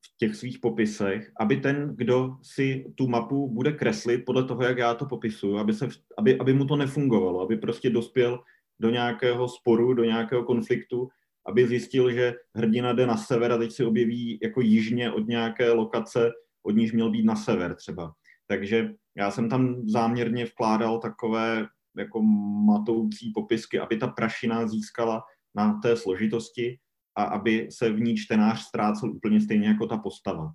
[0.06, 4.78] v těch svých popisech, aby ten, kdo si tu mapu bude kreslit podle toho, jak
[4.78, 5.88] já to popisuju, aby, se,
[6.18, 8.44] aby, aby mu to nefungovalo, aby prostě dospěl
[8.80, 11.10] do nějakého sporu, do nějakého konfliktu,
[11.46, 15.72] aby zjistil, že hrdina jde na sever a teď se objeví jako jižně od nějaké
[15.72, 16.32] lokace,
[16.64, 18.14] od níž měl být na sever třeba.
[18.48, 22.22] Takže já jsem tam záměrně vkládal takové jako
[22.66, 25.24] matoucí popisky, aby ta prašina získala
[25.56, 26.80] na té složitosti
[27.16, 30.54] a aby se v ní čtenář ztrácel úplně stejně jako ta postava.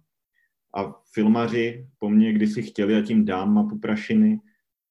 [0.77, 4.41] A filmaři po mně kdysi chtěli, a tím dám mapu prašiny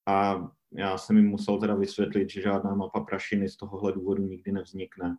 [0.07, 0.47] a
[0.77, 5.17] já jsem jim musel teda vysvětlit, že žádná mapa prašiny z tohohle důvodu nikdy nevznikne.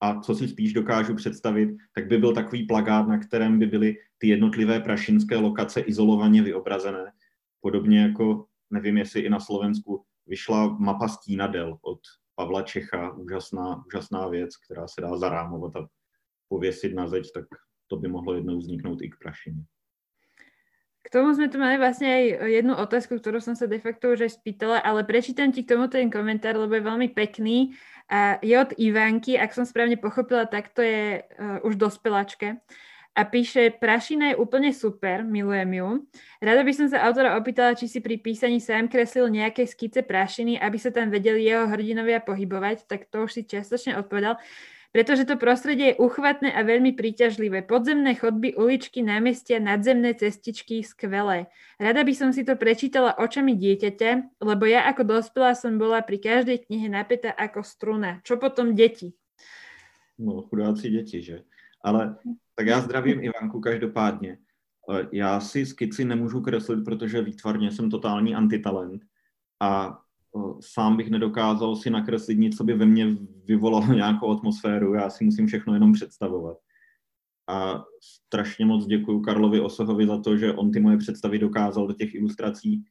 [0.00, 3.96] A co si spíš dokážu představit, tak by byl takový plagát, na kterém by byly
[4.18, 7.12] ty jednotlivé prašinské lokace izolovaně vyobrazené.
[7.60, 12.00] Podobně jako, nevím, jestli i na Slovensku vyšla mapa Stínadel od
[12.34, 15.88] Pavla Čecha, úžasná, úžasná věc, která se dá zarámovat a
[16.48, 17.44] pověsit na zeď, tak
[17.86, 19.62] to by mohlo jednou vzniknout i k prašině.
[21.08, 24.28] K tomu sme tu mali vlastne aj jednu otázku, ktorú som sa de facto už
[24.28, 27.72] aj spýtala, ale prečítam ti k tomu ten komentár, lebo je veľmi pekný.
[28.12, 32.60] A je od Ivánky, ak som správne pochopila, tak to je uh, už dospeláčka
[33.18, 35.88] a píše, prašina je úplne super, milujem ju.
[36.38, 40.54] Rada by som sa autora opýtala, či si pri písaní sám kreslil nejaké skice prašiny,
[40.54, 44.38] aby sa tam vedeli jeho hrdinovia pohybovať, tak to už si čiastočne odpovedal.
[44.88, 47.60] Pretože to prostredie je uchvatné a veľmi príťažlivé.
[47.66, 51.52] Podzemné chodby, uličky, námestia, nadzemné cestičky, skvelé.
[51.76, 56.22] Rada by som si to prečítala očami dieťaťa, lebo ja ako dospelá som bola pri
[56.22, 58.24] každej knihe napätá ako struna.
[58.24, 59.12] Čo potom deti?
[60.16, 61.44] No, chudáci deti, že?
[61.84, 62.16] Ale
[62.54, 64.38] tak já zdravím Ivanku každopádně.
[65.12, 69.02] Já si skici nemůžu kreslit, protože výtvarně jsem totální antitalent
[69.62, 69.98] a
[70.60, 74.94] sám bych nedokázal si nakreslit nic, co by ve mně vyvolalo nějakou atmosféru.
[74.94, 76.56] Já si musím všechno jenom představovat.
[77.48, 81.92] A strašně moc děkuji Karlovi Osohovi za to, že on ty moje představy dokázal do
[81.92, 82.84] těch ilustrací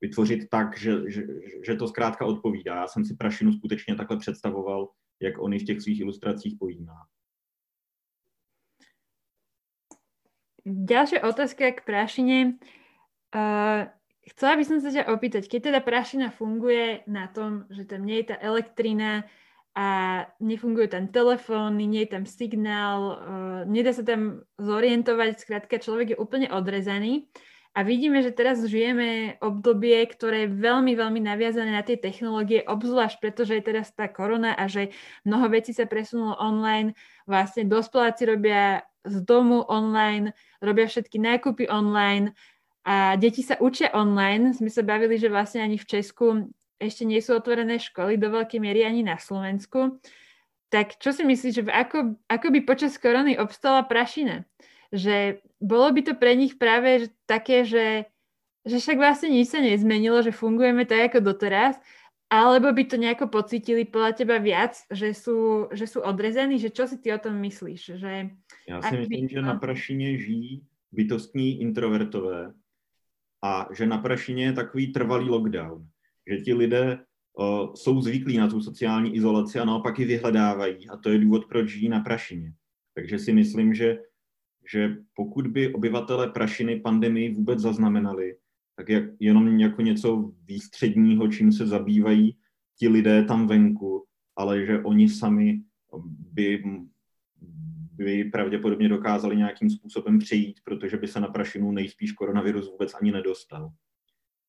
[0.00, 1.22] vytvořit tak, že, že,
[1.66, 2.74] že to zkrátka odpovídá.
[2.74, 4.88] Já jsem si Prašinu skutečně takhle představoval,
[5.20, 7.06] jak on i v těch svých ilustracích pojímá.
[10.64, 12.56] Ďalšia otázka k prašine.
[13.36, 13.84] Uh,
[14.24, 18.24] chcela by som sa ťa opýtať, keď teda prašina funguje na tom, že tam nie
[18.24, 19.28] je tá elektrina
[19.76, 19.86] a
[20.40, 26.20] nefunguje tam telefón, nie je tam signál, uh, nedá sa tam zorientovať, skrátka človek je
[26.20, 27.28] úplne odrezaný.
[27.74, 33.18] A vidíme, že teraz žijeme obdobie, ktoré je veľmi, veľmi naviazané na tie technológie, obzvlášť
[33.18, 34.94] pretože je teraz tá korona a že
[35.26, 36.94] mnoho vecí sa presunulo online.
[37.26, 42.38] Vlastne dospeláci robia z domu online, robia všetky nákupy online
[42.86, 44.54] a deti sa učia online.
[44.54, 46.46] Sme sa bavili, že vlastne ani v Česku
[46.78, 49.98] ešte nie sú otvorené školy, do veľkej miery ani na Slovensku.
[50.70, 54.46] Tak čo si myslíš, že ako, ako by počas korony obstala prašina?
[54.92, 58.08] Že bolo by to pre nich práve také, že,
[58.66, 61.80] že však vlastne nič sa nezmenilo, že fungujeme tak ako doteraz
[62.34, 66.58] alebo by to nejako pocítili podľa teba viac, že sú, že sú odrezaní?
[66.58, 67.82] Že čo si ty o tom myslíš?
[67.94, 68.30] Že,
[68.68, 69.32] Já si myslím, by...
[69.32, 72.52] že na Prašině žijí bytostní introvertové
[73.44, 75.86] a že na Prašině je takový trvalý lockdown.
[76.30, 76.98] Že ti lidé
[77.38, 81.46] o, jsou zvyklí na tu sociální izolaci a naopak ji vyhledávají a to je důvod,
[81.46, 82.52] proč žijí na Prašině.
[82.94, 83.98] Takže si myslím, že,
[84.72, 88.36] že pokud by obyvatele Prašiny pandemii vůbec zaznamenali,
[88.76, 92.36] tak jak, jenom jako něco výstředního, čím se zabývají
[92.78, 94.04] ti lidé tam venku,
[94.36, 95.60] ale že oni sami
[96.32, 96.62] by,
[97.92, 103.12] by pravděpodobně dokázali nějakým způsobem přejít, protože by se na prašinu nejspíš koronavirus vůbec ani
[103.12, 103.72] nedostal.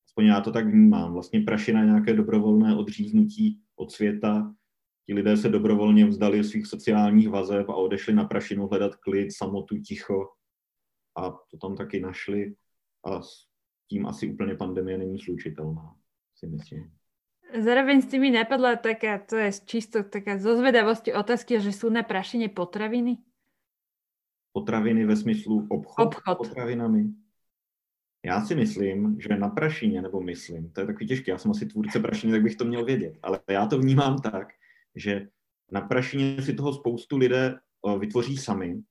[0.05, 1.13] Aspoň já to tak vnímám.
[1.13, 4.53] Vlastně prašina nějaké dobrovolné odříznutí od světa.
[5.05, 9.77] Ti lidé se dobrovolně vzdali svých sociálních vazeb a odešli na prašinu hledat klid, samotu,
[9.77, 10.29] ticho.
[11.17, 12.55] A to tam taky našli.
[13.05, 13.21] A
[13.89, 15.95] tím asi úplně pandemie není slučitelná,
[16.35, 16.91] si myslím.
[17.59, 22.01] Zároveň s tými napadla taká, to je čisto taká zo zvedavosti otázky, že sú na
[22.01, 23.21] prašine potraviny?
[24.51, 26.37] Potraviny ve smyslu obchod, obchod.
[26.37, 27.13] potravinami?
[28.25, 31.65] Já si myslím, že na prašině, nebo myslím, to je takový těžké, já jsem asi
[31.65, 34.47] tvůrce prašiny, tak bych to měl vědět, ale já to vnímám tak,
[34.95, 35.27] že
[35.71, 37.59] na prašině si toho spoustu lidé
[37.99, 38.81] vytvoří sami,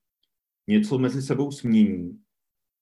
[0.66, 2.20] něco mezi sebou smění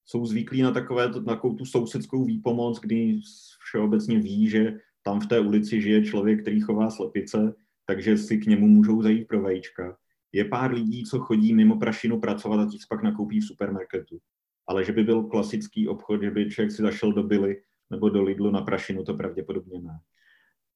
[0.05, 3.21] jsou zvyklí na takové, na takovou tu sousedskou výpomoc, kdy
[3.65, 7.55] všeobecně ví, že tam v té ulici žije člověk, který chová slepice,
[7.87, 9.97] takže si k němu můžou zajít pro vajíčka.
[10.33, 14.19] Je pár lidí, co chodí mimo prašinu pracovat a ti pak nakoupí v supermarketu.
[14.67, 18.23] Ale že by byl klasický obchod, že by člověk si zašel do Billy nebo do
[18.23, 20.01] Lidlu na prašinu, to pravděpodobně ne.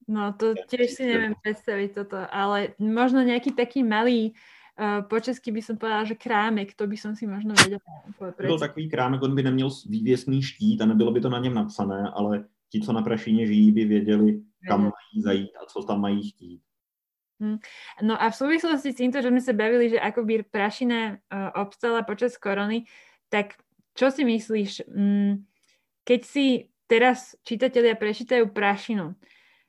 [0.07, 4.31] No to tiež si neviem predstaviť toto, ale možno nejaký taký malý,
[4.79, 7.83] uh, po česky by som povedala, že krámek, to by som si možno vedela
[8.15, 11.53] To byl takový krámek, on by neměl vývěsný štít a nebylo by to na něm
[11.53, 16.01] napsané, ale ti, co na Prašině žijí, by věděli, kam mají zajít a co tam
[16.01, 16.61] mají chtít.
[17.39, 17.57] Hm.
[18.01, 21.53] No a v súvislosti s týmto, že sme sa bavili, že ako by prašina uh,
[21.53, 22.89] obstala počas korony,
[23.29, 23.61] tak
[23.93, 25.45] čo si myslíš, um,
[26.01, 29.13] keď si teraz čitatelia prečítajú prašinu,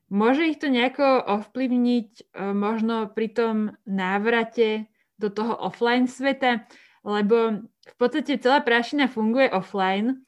[0.08, 2.22] Môže ich to nejako ovplyvniť e,
[2.56, 4.88] možno pri tom návrate
[5.20, 6.64] do toho offline sveta?
[7.04, 10.24] Lebo v podstate celá prášina funguje offline.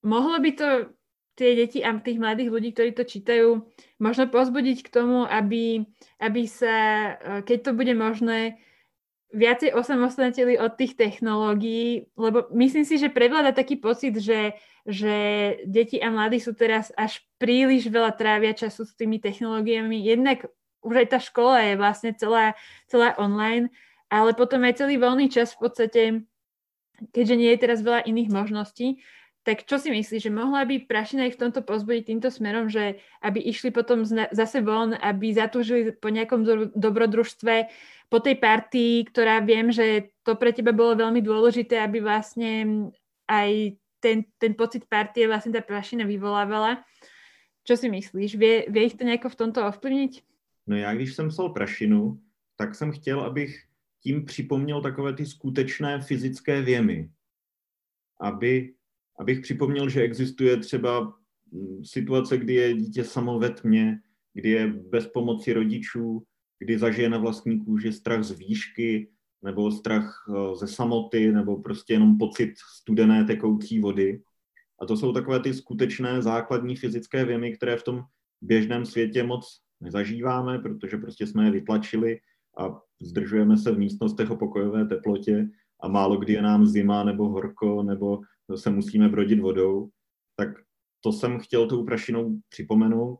[0.00, 0.68] Mohlo by to
[1.36, 3.64] tie deti a tých mladých ľudí, ktorí to čítajú,
[4.00, 5.84] možno pozbudiť k tomu, aby,
[6.16, 6.76] aby sa,
[7.20, 8.60] e, keď to bude možné,
[9.30, 15.14] viacej osamostatnili od tých technológií, lebo myslím si, že prevláda taký pocit, že, že
[15.66, 20.02] deti a mladí sú teraz až príliš veľa trávia času s tými technológiami.
[20.02, 20.50] Jednak
[20.82, 22.58] už aj tá škola je vlastne celá,
[22.90, 23.70] celá online,
[24.10, 26.02] ale potom aj celý voľný čas v podstate,
[27.14, 28.98] keďže nie je teraz veľa iných možností,
[29.40, 33.00] tak čo si myslíš, že mohla by Prašina ich v tomto pozbudiť týmto smerom, že
[33.24, 36.44] aby išli potom zase von, aby zatúžili po nejakom
[36.76, 37.72] dobrodružstve,
[38.10, 42.90] po tej partii, ktorá viem, že to pre teba bolo veľmi dôležité, aby vlastne
[43.30, 46.82] aj ten, ten pocit partie vlastne tá prašina vyvolávala.
[47.62, 48.34] Čo si myslíš?
[48.34, 50.26] Vie, vie ich to nejako v tomto ovplyvniť?
[50.66, 52.20] No já, když jsem psal prašinu,
[52.56, 53.64] tak jsem chtěl, abych
[54.02, 57.10] tím připomněl takové ty skutečné fyzické věmy.
[58.20, 58.74] Aby,
[59.18, 61.14] abych připomněl, že existuje třeba
[61.52, 64.00] mm, situace, kdy je dítě samo ve tmě,
[64.34, 66.26] kdy je bez pomoci rodičů,
[66.60, 69.10] kdy zažije na vlastní kůži strach z výšky,
[69.42, 74.22] nebo strach eh, ze samoty, nebo prostě jenom pocit studené tekoucí vody.
[74.80, 78.02] A to jsou takové ty skutečné základní fyzické věmy, které v tom
[78.40, 82.20] běžném světě moc nezažíváme, protože prostě jsme je vytlačili
[82.58, 85.48] a zdržujeme se v místnostech o pokojové teplotě
[85.82, 88.20] a málo kdy je nám zima nebo horko, nebo
[88.54, 89.88] se musíme brodit vodou.
[90.36, 90.48] Tak
[91.00, 93.18] to jsem chtěl tou prašinou připomenout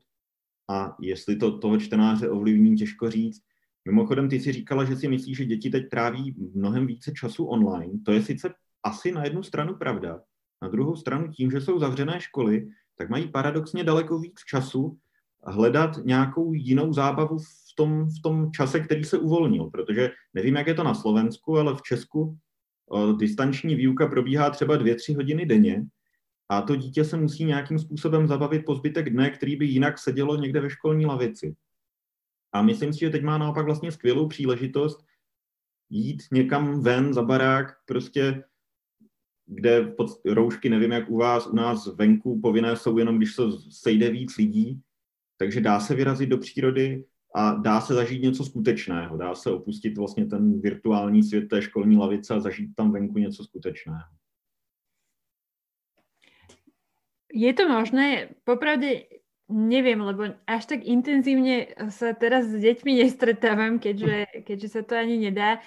[0.70, 3.42] a jestli to toho čtenáře ovlivní, těžko říct.
[3.84, 7.92] Mimochodem, ty si říkala, že si myslíš, že děti teď tráví mnohem více času online.
[8.04, 10.20] To je sice asi na jednu stranu pravda.
[10.62, 14.98] Na druhou stranu tím, že jsou zavřené školy, tak mají paradoxně daleko víc času
[15.44, 19.64] hledat nějakou jinou zábavu v tom, v tom čase, který se uvolnil.
[19.64, 22.38] Protože nevím, jak je to na Slovensku, ale v Česku
[22.90, 25.84] o, distanční výuka probíhá třeba dvě, tři hodiny denně
[26.50, 30.36] a to dítě se musí nějakým způsobem zabavit po zbytek dne, který by jinak sedělo
[30.36, 31.56] někde ve školní lavici.
[32.52, 35.04] A myslím si, že teď má naopak vlastně skvělou příležitost
[35.90, 38.44] jít někam ven za barák, prostě
[39.46, 43.42] kde pod roušky, nevím jak u vás, u nás venku povinné jsou jenom, když se
[43.70, 44.80] sejde víc lidí,
[45.36, 49.16] takže dá se vyrazit do přírody a dá se zažít něco skutečného.
[49.16, 53.44] Dá se opustit vlastně ten virtuální svět té školní lavice a zažít tam venku něco
[53.44, 54.19] skutečného.
[57.30, 58.34] Je to možné?
[58.42, 59.06] Popravde
[59.50, 65.18] neviem, lebo až tak intenzívne sa teraz s deťmi nestretávam, keďže, keďže sa to ani
[65.18, 65.58] nedá.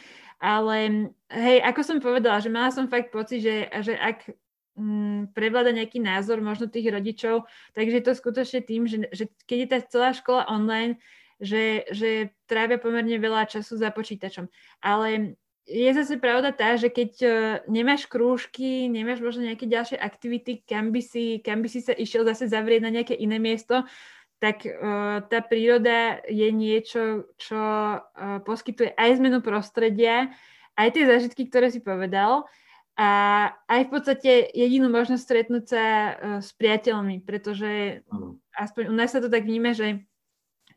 [0.43, 4.27] Ale hej, ako som povedala, že mala som fakt pocit, že, že ak
[4.75, 9.57] mm, prevláda nejaký názor možno tých rodičov, takže je to skutočne tým, že, že keď
[9.59, 10.99] je tá celá škola online,
[11.39, 14.51] že, že trávia pomerne veľa času za počítačom.
[14.83, 17.31] Ale je zase pravda tá, že keď uh,
[17.71, 22.27] nemáš krúžky, nemáš možno nejaké ďalšie aktivity, kam by si, kam by si sa išiel
[22.27, 23.87] zase zavrieť na nejaké iné miesto,
[24.43, 27.59] tak uh, tá príroda je niečo, čo
[27.99, 30.35] uh, poskytuje aj zmenu prostredia,
[30.75, 32.43] aj tie zážitky, ktoré si povedal,
[32.93, 33.09] a
[33.65, 36.11] aj v podstate jedinú možnosť stretnúť sa uh,
[36.43, 38.03] s priateľmi, pretože
[38.53, 40.03] aspoň u nás sa to tak vníme, že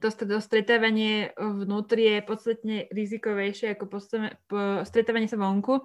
[0.01, 3.84] to, stretávanie vnútri je podstatne rizikovejšie ako
[4.84, 5.84] stretávanie sa vonku.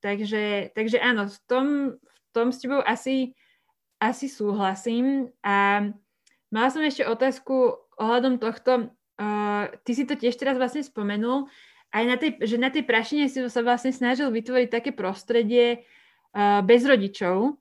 [0.00, 1.66] Takže, takže áno, v tom,
[2.00, 3.36] v tom s tebou asi,
[4.00, 5.28] asi súhlasím.
[5.44, 5.88] A
[6.48, 8.96] mala som ešte otázku ohľadom tohto.
[9.20, 11.52] Uh, ty si to tiež teraz vlastne spomenul,
[11.92, 15.84] aj na tej, že na tej prašine si sa vlastne snažil vytvoriť také prostredie
[16.32, 17.60] uh, bez rodičov.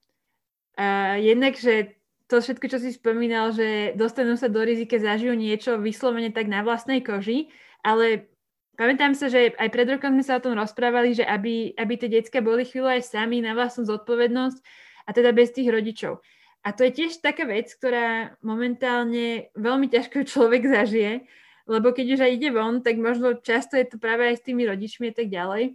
[0.80, 1.99] Uh, jednak, že
[2.30, 6.62] to všetko, čo si spomínal, že dostanú sa do rizike, zažijú niečo vyslovene tak na
[6.62, 7.50] vlastnej koži,
[7.82, 8.30] ale
[8.78, 12.22] pamätám sa, že aj pred rokom sme sa o tom rozprávali, že aby, aby tie
[12.22, 14.62] decka boli chvíľu aj sami na vlastnú zodpovednosť
[15.04, 16.22] a teda bez tých rodičov.
[16.62, 21.26] A to je tiež taká vec, ktorá momentálne veľmi ťažko človek zažije,
[21.66, 24.70] lebo keď už aj ide von, tak možno často je to práve aj s tými
[24.70, 25.74] rodičmi a tak ďalej.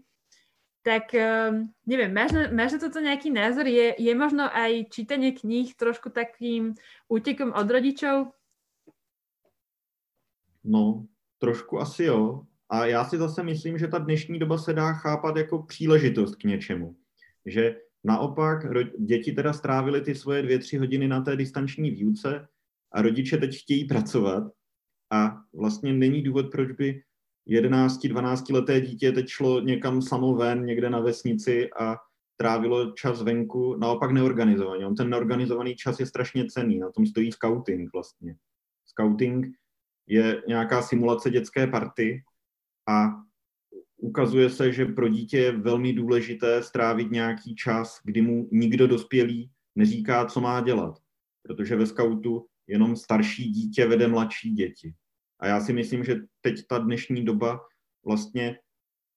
[0.85, 3.65] Tak um, neviem, máš na, máš na toto nejaký názor?
[3.65, 6.77] Je, je možno aj čítanie kníh trošku takým
[7.09, 8.37] útekom od rodičov?
[10.61, 11.09] No,
[11.41, 12.45] trošku asi jo.
[12.69, 16.45] A já si zase myslím, že ta dnešní doba se dá chápat jako příležitost k
[16.45, 16.97] něčemu.
[17.47, 18.59] Že naopak
[18.99, 22.49] děti teda strávily ty svoje dvě, tři hodiny na té distanční výuce
[22.93, 24.53] a rodiče teď chtějí pracovat
[25.13, 27.03] a vlastně není důvod, proč by
[27.49, 31.97] 11-12 leté dítě teď šlo někam samo ven, někde na vesnici a
[32.37, 34.87] trávilo čas venku, naopak neorganizovaně.
[34.87, 38.37] On ten neorganizovaný čas je strašně cený, na tom stojí scouting vlastně.
[38.87, 39.47] Scouting
[40.07, 42.23] je nějaká simulace dětské party
[42.89, 43.09] a
[43.97, 49.51] ukazuje se, že pro dítě je velmi důležité strávit nějaký čas, kdy mu nikdo dospělý
[49.75, 50.99] neříká, co má dělat.
[51.43, 54.95] Protože ve skautu jenom starší dítě vede mladší děti.
[55.41, 57.61] A já si myslím, že teď ta dnešní doba
[58.07, 58.59] vlastně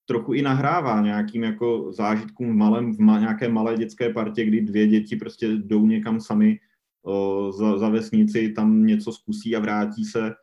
[0.06, 4.62] trochu i nahrává nějakým jako zážitkům v, malém, v ma, nějaké malé dětské partě, kdy
[4.62, 6.60] dvě děti prostě jdou někam sami
[7.06, 10.34] o, za, za vesnici, tam něco zkusí a vrátí se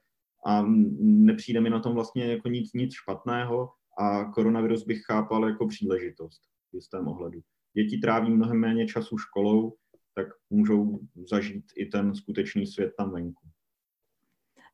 [0.46, 0.64] a
[1.00, 6.40] nepřijde mi na tom vlastně jako nic, nic špatného a koronavirus bych chápal jako příležitost
[6.72, 7.40] v jistém ohledu.
[7.76, 9.74] Děti tráví mnohem méně času školou,
[10.14, 11.00] tak můžou
[11.30, 13.48] zažít i ten skutečný svět tam venku.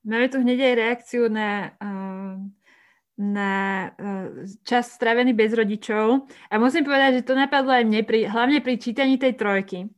[0.04, 2.34] Máme tu hneď aj reakciu na, eh,
[3.20, 3.52] na
[3.94, 4.26] eh,
[4.64, 6.30] čas stravený bez rodičov.
[6.48, 9.90] A musím povedať, že to napadlo aj mne, pri, hlavne pri čítaní tej trojky.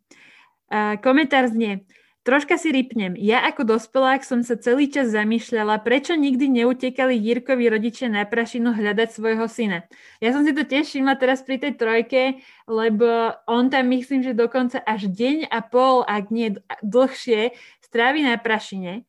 [1.05, 1.85] Komentár znie,
[2.23, 3.19] Troška si rypnem.
[3.19, 8.79] Ja ako dospelák som sa celý čas zamýšľala, prečo nikdy neutekali Jirkovi rodičia na prašinu
[8.79, 9.91] hľadať svojho syna.
[10.23, 12.39] Ja som si to tiež všimla teraz pri tej trojke,
[12.71, 16.55] lebo on tam myslím, že dokonca až deň a pol, ak nie
[16.87, 19.03] dlhšie, strávi na prašine.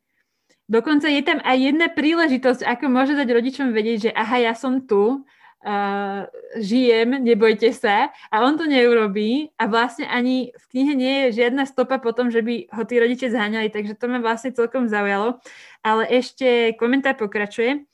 [0.73, 4.81] Dokonca je tam aj jedna príležitosť, ako môže dať rodičom vedieť, že aha, ja som
[4.81, 6.25] tu, uh,
[6.57, 8.09] žijem, nebojte sa.
[8.33, 12.33] A on to neurobí a vlastne ani v knihe nie je žiadna stopa po tom,
[12.33, 15.37] že by ho tí rodiče zháňali, takže to ma vlastne celkom zaujalo.
[15.85, 17.85] Ale ešte komentár pokračuje.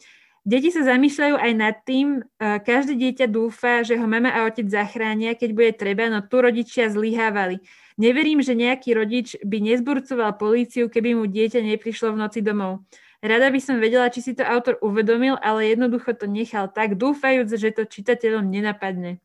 [0.47, 4.71] Deti sa zamýšľajú aj nad tým, uh, každé dieťa dúfa, že ho mama a otec
[4.71, 7.59] zachránia, keď bude treba, no tu rodičia zlyhávali.
[7.99, 12.87] Neverím, že nejaký rodič by nezburcoval políciu, keby mu dieťa neprišlo v noci domov.
[13.19, 17.51] Rada by som vedela, či si to autor uvedomil, ale jednoducho to nechal tak, doufajúc,
[17.51, 19.19] že to čitateľom nenapadne.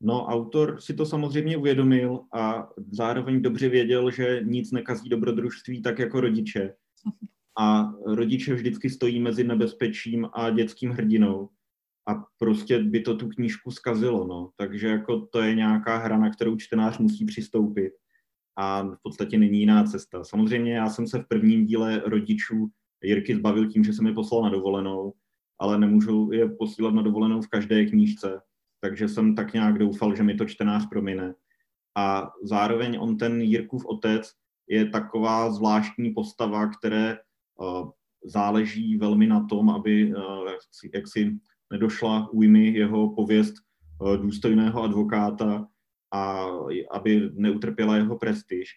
[0.00, 5.98] No, autor si to samozřejmě uvědomil a zároveň dobře věděl, že nic nekazí dobrodružství tak
[5.98, 6.74] jako rodiče.
[7.60, 11.48] A rodiče vždycky stojí mezi nebezpečím a dětským hrdinou.
[12.08, 14.50] A prostě by to tu knížku zkazilo, no.
[14.56, 17.92] Takže jako to je nějaká hra, na kterou čtenář musí přistoupit.
[18.56, 20.24] A v podstatě není jiná cesta.
[20.24, 22.68] Samozřejmě já jsem se v prvním díle rodičů
[23.04, 25.12] Jirky zbavil tím, že jsem je poslal na dovolenou,
[25.58, 28.40] ale nemůžu je posílat na dovolenou v každé knížce,
[28.80, 31.34] takže jsem tak nějak doufal, že mi to čtenář promine.
[31.96, 34.32] A zároveň on ten Jirkův otec
[34.68, 37.18] je taková zvláštní postava, které
[37.60, 37.90] uh,
[38.24, 40.48] záleží velmi na tom, aby uh,
[40.94, 41.38] jak si
[41.72, 43.54] nedošla újmy jeho pověst
[44.00, 45.66] uh, důstojného advokáta
[46.12, 46.46] a
[46.90, 48.68] aby neutrpěla jeho prestiž.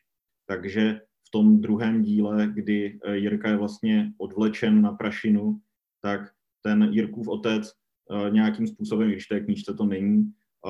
[0.47, 5.59] Takže v tom druhém díle, kdy eh, Jirka je vlastně odvlečen na prašinu,
[6.01, 6.21] tak
[6.61, 10.31] ten Jirkův otec eh, nějakým způsobem, když té knížce to není,
[10.67, 10.69] eh,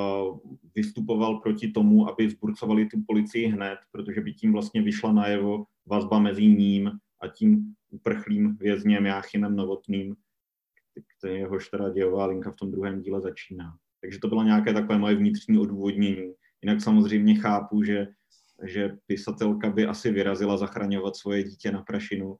[0.75, 6.19] vystupoval proti tomu, aby zburcovali tu policii hned, protože by tím vlastně vyšla najevo vazba
[6.19, 10.15] mezi ním a tím uprchlým vězněm Jáchymem Novotným,
[11.31, 13.77] jehož teda dějová linka v tom druhém díle začíná.
[14.01, 16.33] Takže to bylo nějaké takové moje vnitřní odůvodnění.
[16.61, 18.07] Jinak samozřejmě chápu, že
[18.63, 22.35] že pisatelka by asi vyrazila zachraňovat svoje dítě na prašinu.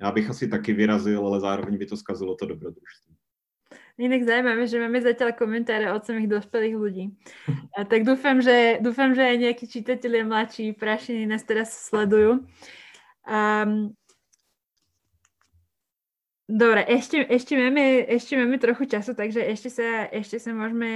[0.00, 3.16] Já bych asi taky vyrazil, ale zároveň by to skazilo to dobrodružství.
[4.00, 7.04] Inak zaujímavé, že máme zatiaľ komentáre od samých dospelých ľudí.
[7.76, 12.40] A tak dúfam, že, dúfam, že aj nejakí čitatelia mladší prašiny nás teraz sledujú.
[13.28, 13.92] Um,
[16.50, 20.90] dobre, ešte, ešte, máme, ešte máme trochu času, takže ešte sa, ešte sa môžeme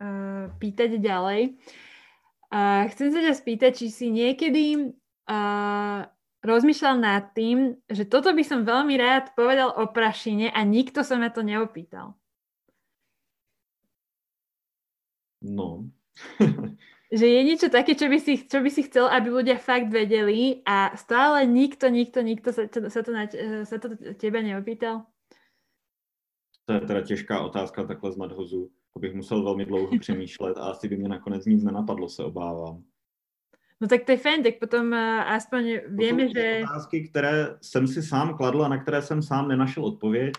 [0.00, 1.60] uh, pýtať ďalej.
[2.48, 4.96] A chcem sa ťa spýtať, či si niekedy
[5.28, 6.00] uh,
[6.40, 11.20] rozmýšľal nad tým, že toto by som veľmi rád povedal o prašine a nikto sa
[11.20, 12.16] ma to neopýtal.
[15.44, 15.92] No.
[17.14, 20.66] že je niečo také, čo by, si, čo by si chcel, aby ľudia fakt vedeli
[20.66, 23.30] a stále nikto, nikto, nikto sa, sa, to, na,
[23.62, 25.06] sa to teba neopýtal?
[26.66, 28.70] To je teda těžká otázka takhle z nadhozu.
[28.92, 32.82] To bych musel velmi dlouho přemýšlet a asi by mě nakonec nic nenapadlo, se obávám.
[33.80, 34.98] No tak to je fajn, tak potom uh,
[35.34, 36.62] aspoň víme, že...
[36.64, 40.34] otázky, které jsem si sám kladl a na které jsem sám nenašel odpověď,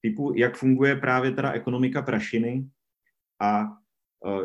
[0.00, 2.68] typu, jak funguje právě teda ekonomika prašiny
[3.40, 3.81] a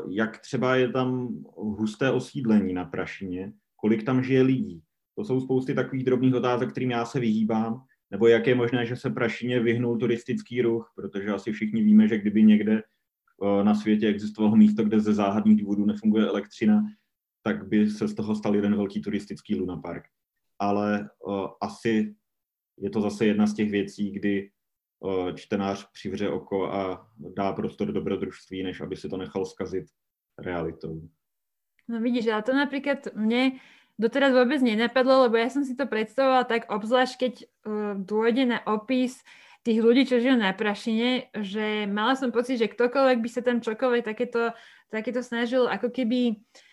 [0.09, 4.81] jak třeba je tam husté osídlení na prašině, kolik tam žije lidí.
[5.15, 8.95] To jsou spousty takových drobných otázek, kterým já se vyhýbám, nebo jak je možné, že
[8.95, 12.83] se prašině vyhnul turistický ruch, protože asi všichni víme, že kdyby někde
[13.37, 16.83] uh, na světě existovalo místo, kde ze záhadných důvodů nefunguje elektřina,
[17.43, 20.03] tak by se z toho stal jeden velký turistický lunapark.
[20.59, 22.15] Ale uh, asi
[22.77, 24.49] je to zase jedna z těch věcí, kdy
[25.35, 29.85] čtenář přivře oko a dá prostor dobrodružství, než aby si to nechal zkazit
[30.37, 31.01] realitou.
[31.87, 33.63] No vidíš, ale to napríklad mne
[33.95, 37.47] doteraz vôbec nenapadlo, lebo ja som si to predstavovala tak, obzvlášť keď uh,
[37.95, 39.23] dôjde na opis
[39.63, 43.63] tých ľudí, čo žijú na prašine, že mala som pocit, že ktokoľvek by sa tam
[43.63, 44.51] čokoľvek takéto,
[44.91, 46.66] takéto snažil ako keby uh,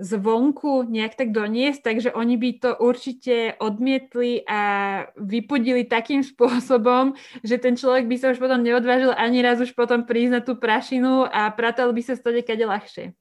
[0.00, 4.60] zvonku nejak tak doniesť, takže oni by to určite odmietli a
[5.20, 10.08] vypudili takým spôsobom, že ten človek by sa už potom neodvážil ani raz už potom
[10.08, 13.12] prísť na tú prašinu a pratal by sa stade kade ľahšie.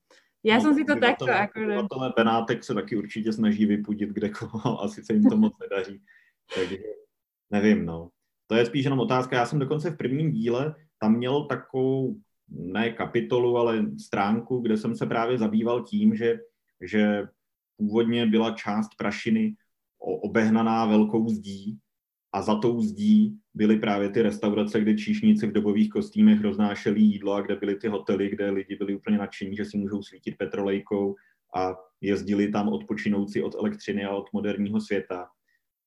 [0.43, 1.77] Já no, jsem si to takto akože...
[2.15, 6.01] Benátek se taky určitě snaží vypudit kde koho, asi se jim to moc nedaří.
[6.55, 6.77] Takže
[7.51, 8.09] nevím, no.
[8.47, 9.35] To je spíš jenom otázka.
[9.35, 12.15] Já jsem dokonce v prvním díle tam měl takovou,
[12.49, 16.39] ne kapitolu, ale stránku, kde jsem se právě zabýval tím, že
[16.81, 17.27] že
[17.77, 19.55] původně byla část prašiny
[19.99, 21.79] obehnaná velkou zdí
[22.33, 27.33] a za tou zdí byly právě ty restaurace, kde číšníci v dobových kostýmech roznášeli jídlo
[27.33, 31.15] a kde byly ty hotely, kde lidi byli úplně nadšení, že si můžou svítit petrolejkou
[31.55, 35.29] a jezdili tam odpočinouci od elektřiny a od moderního světa.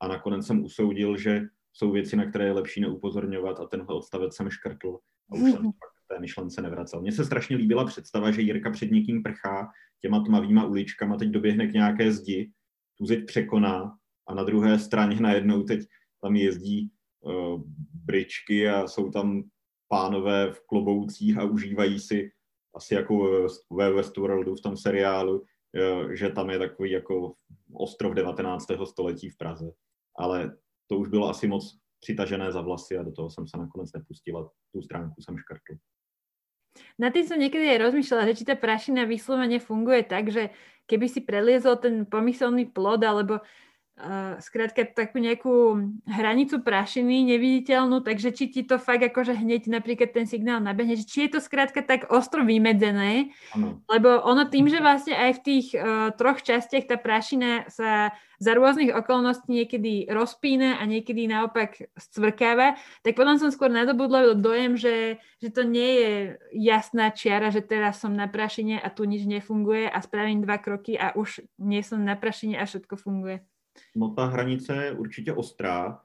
[0.01, 4.37] A nakonec jsem usoudil, že jsou věci, na které je lepší neupozorňovat a tenhle odstavec
[4.37, 4.99] jsem škrtl
[5.31, 7.01] a už jsem pak té myšlence nevracel.
[7.01, 9.69] Mně se strašně líbila představa, že Jirka před někým prchá
[10.01, 12.51] těma tmavýma uličkama, teď doběhne k nějaké zdi,
[12.99, 13.97] tu zeď překoná
[14.29, 15.81] a na druhé straně najednou teď
[16.23, 16.91] tam jezdí
[17.21, 17.63] uh,
[18.05, 19.43] bričky a jsou tam
[19.89, 22.31] pánové v kloboucích a užívají si
[22.75, 27.35] asi jako ve Westworldu v tom seriálu, uh, že tam je takový jako
[27.75, 28.67] ostrov 19.
[28.85, 29.73] století v Praze.
[30.19, 30.57] Ale
[30.87, 34.51] to už bylo asi moc přitažené za vlasy a do toho jsem se nakonec nepustila.
[34.73, 35.81] Tu stránku jsem škrtl.
[36.97, 40.53] Na tým som niekedy aj rozmýšľala, že či tá prašina vyslovene funguje tak, že
[40.89, 43.41] keby si preliezol ten pomyselný plod alebo
[44.41, 45.55] skrátka takú nejakú
[46.09, 51.05] hranicu prašiny neviditeľnú, takže či ti to fakt akože hneď napríklad ten signál nabehne, že
[51.05, 53.85] či je to skrátka tak ostro vymedzené, ano.
[53.93, 58.59] lebo ono tým, že vlastne aj v tých uh, troch častiach tá prašina sa za
[58.59, 62.75] rôznych okolností niekedy rozpína a niekedy naopak scvrkáva,
[63.07, 66.13] tak potom som skôr nadobudla dojem, že, že to nie je
[66.59, 70.99] jasná čiara, že teraz som na prašine a tu nič nefunguje a spravím dva kroky
[70.99, 73.47] a už nie som na prašine a všetko funguje.
[73.97, 76.01] No ta hranice je určitě ostrá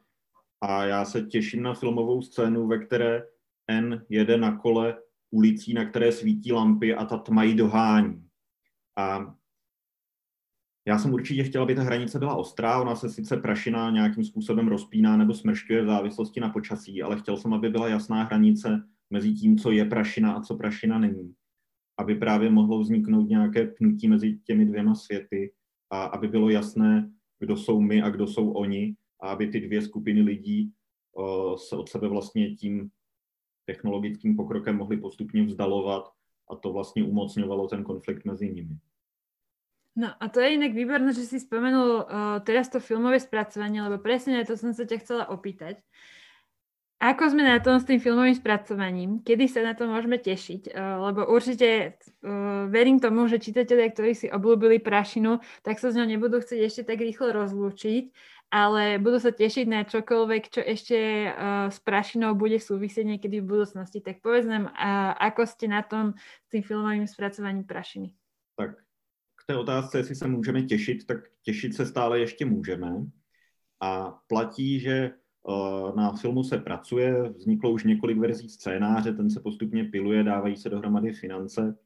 [0.62, 3.24] a já se těším na filmovou scénu, ve které
[3.68, 4.98] N jede na kole
[5.32, 8.28] ulicí, na které svítí lampy a ta tma jí dohání.
[8.98, 9.36] A
[10.88, 14.68] já jsem určitě chtěla, aby ta hranice byla ostrá, ona se sice prašina nějakým způsobem
[14.68, 19.34] rozpíná nebo smršťuje v závislosti na počasí, ale chtěl jsem, aby byla jasná hranice mezi
[19.34, 21.34] tím, co je prašina a co prašina není.
[22.00, 25.54] Aby právě mohlo vzniknout nějaké pnutí mezi těmi dvěma světy
[25.90, 29.82] a aby bylo jasné, kdo jsou my a kdo jsou oni a aby ty dvě
[29.82, 30.72] skupiny lidí
[31.56, 32.90] se od sebe vlastně tím
[33.66, 36.12] technologickým pokrokem mohly postupně vzdalovat
[36.50, 38.78] a to vlastně umocňovalo ten konflikt mezi nimi.
[39.98, 43.98] No a to je inak výborné, že si spomenul uh, teraz to filmové spracovanie, lebo
[43.98, 45.82] presne to som sa ťa chcela opýtať.
[46.98, 49.22] Ako sme na tom s tým filmovým spracovaním?
[49.22, 50.74] Kedy sa na to môžeme tešiť?
[50.74, 55.98] Uh, lebo určite uh, verím tomu, že čitatelia, ktorí si obľúbili prašinu, tak sa s
[55.98, 58.10] ňou nebudú chcieť ešte tak rýchlo rozlúčiť,
[58.50, 60.98] ale budú sa tešiť na čokoľvek, čo ešte
[61.30, 64.02] uh, s prašinou bude súvisieť niekedy v budúcnosti.
[64.02, 64.74] Tak povedz nám,
[65.22, 68.18] ako ste na tom s tým filmovým spracovaním prašiny?
[68.58, 68.74] Tak
[69.38, 73.06] k té otázce, jestli se můžeme těšit, tak těšit se stále ještě můžeme.
[73.86, 75.14] A platí, že Eh,
[75.96, 80.70] na filmu se pracuje, vzniklo už několik verzí scénáře, ten se postupně piluje, dávají se
[80.70, 81.78] dohromady finance.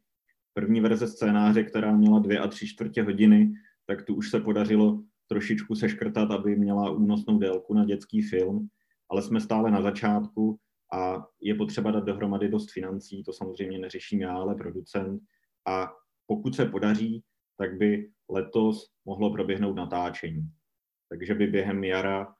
[0.54, 3.54] První verze scénáře, která měla dvě a tři čtvrtě hodiny,
[3.86, 8.68] tak tu už se podařilo trošičku seškrtat, aby měla únosnou délku na dětský film,
[9.10, 10.60] ale jsme stále na začátku
[10.94, 15.22] a je potřeba dát dohromady dost financí, to samozřejmě neřeším já, ale producent.
[15.68, 15.92] A
[16.28, 17.24] pokud se podaří,
[17.58, 20.50] tak by letos mohlo proběhnout natáčení.
[21.10, 22.34] Takže by během jara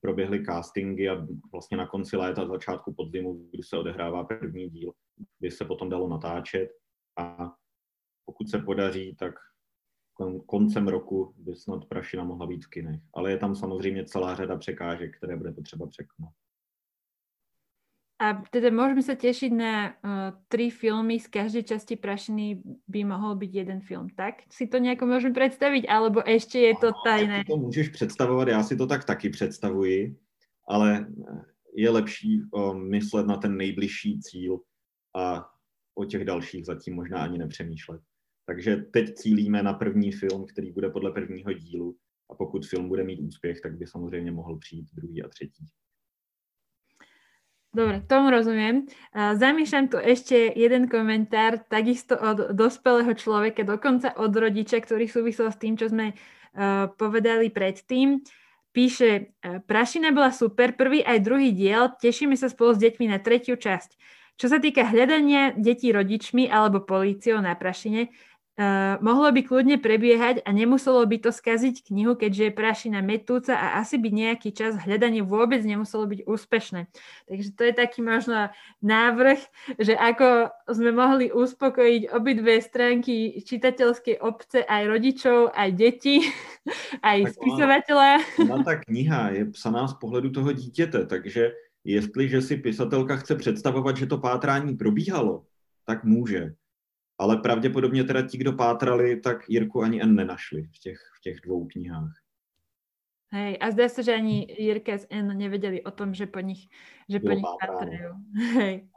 [0.00, 4.92] proběhly castingy a vlastně na konci léta, začátku podzimu, kdy se odehrává první díl,
[5.40, 6.70] by se potom dalo natáčet
[7.18, 7.52] a
[8.24, 9.34] pokud se podaří, tak
[10.46, 13.00] koncem roku by snad Prašina mohla být v kinech.
[13.14, 16.32] Ale je tam samozřejmě celá řada překážek, které bude potřeba překonat.
[18.20, 23.32] A teda môžeme sa tešiť na uh, tri filmy, z každej časti Prašiny by mohol
[23.32, 24.44] byť jeden film, tak?
[24.52, 27.48] Si to nejako môžeme predstaviť, alebo ešte je to tajné?
[27.48, 30.16] To můžeš představovat, já si to tak taky představuji,
[30.68, 31.08] ale
[31.74, 34.60] je lepší uh, myslet na ten nejbližší cíl
[35.16, 35.48] a
[35.94, 38.00] o těch dalších zatím možná ani nepřemýšlet.
[38.46, 41.96] Takže teď cílíme na první film, který bude podle prvního dílu
[42.30, 45.64] a pokud film bude mít úspěch, tak by samozřejmě mohl přijít druhý a třetí.
[47.70, 48.90] Dobre, tomu rozumiem.
[49.14, 55.60] Zamýšľam tu ešte jeden komentár, takisto od dospelého človeka, dokonca od rodiča, ktorý súvisel s
[55.62, 58.26] tým, čo sme uh, povedali predtým.
[58.74, 59.38] Píše,
[59.70, 63.98] Prašina bola super, prvý aj druhý diel, tešíme sa spolu s deťmi na tretiu časť.
[64.34, 68.14] Čo sa týka hľadania detí rodičmi alebo políciou na Prašine,
[68.60, 73.56] Uh, mohlo by kľudne prebiehať a nemuselo by to skaziť knihu, keďže je prašina metúca
[73.56, 76.84] a asi by nejaký čas hľadanie vôbec nemuselo byť úspešné.
[77.24, 78.52] Takže to je taký možno
[78.84, 79.40] návrh,
[79.80, 86.28] že ako sme mohli uspokojiť obidve stránky čitateľskej obce, aj rodičov, aj detí,
[87.00, 88.44] aj spisovateľa.
[88.44, 93.96] Ona ta kniha je psaná z pohledu toho dítěte, takže jestliže si pisatelka chce představovat,
[93.96, 95.48] že to pátrání probíhalo,
[95.88, 96.59] tak může
[97.20, 101.40] ale pravděpodobně teda ti, kdo pátrali, tak Jirku ani N nenašli v těch, v těch
[101.44, 102.12] dvou knihách.
[103.32, 106.68] Hej, a zdá se, že ani Jirka s N nevěděli o tom, že po nich,
[107.08, 108.00] že po nich pátrají.
[108.54, 108.88] Hej.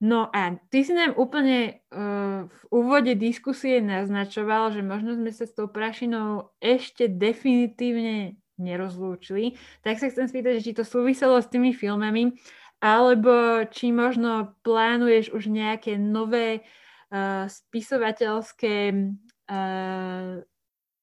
[0.00, 5.46] No a ty si nám úplne uh, v úvode diskusie naznačoval, že možno sme sa
[5.46, 9.58] s tou prašinou ešte definitívne nerozlúčili.
[9.86, 12.34] Tak sa chcem spýtať, že či to súviselo s tými filmami,
[12.82, 16.81] alebo či možno plánuješ už nejaké nové uh,
[17.48, 20.40] spisovateľské uh,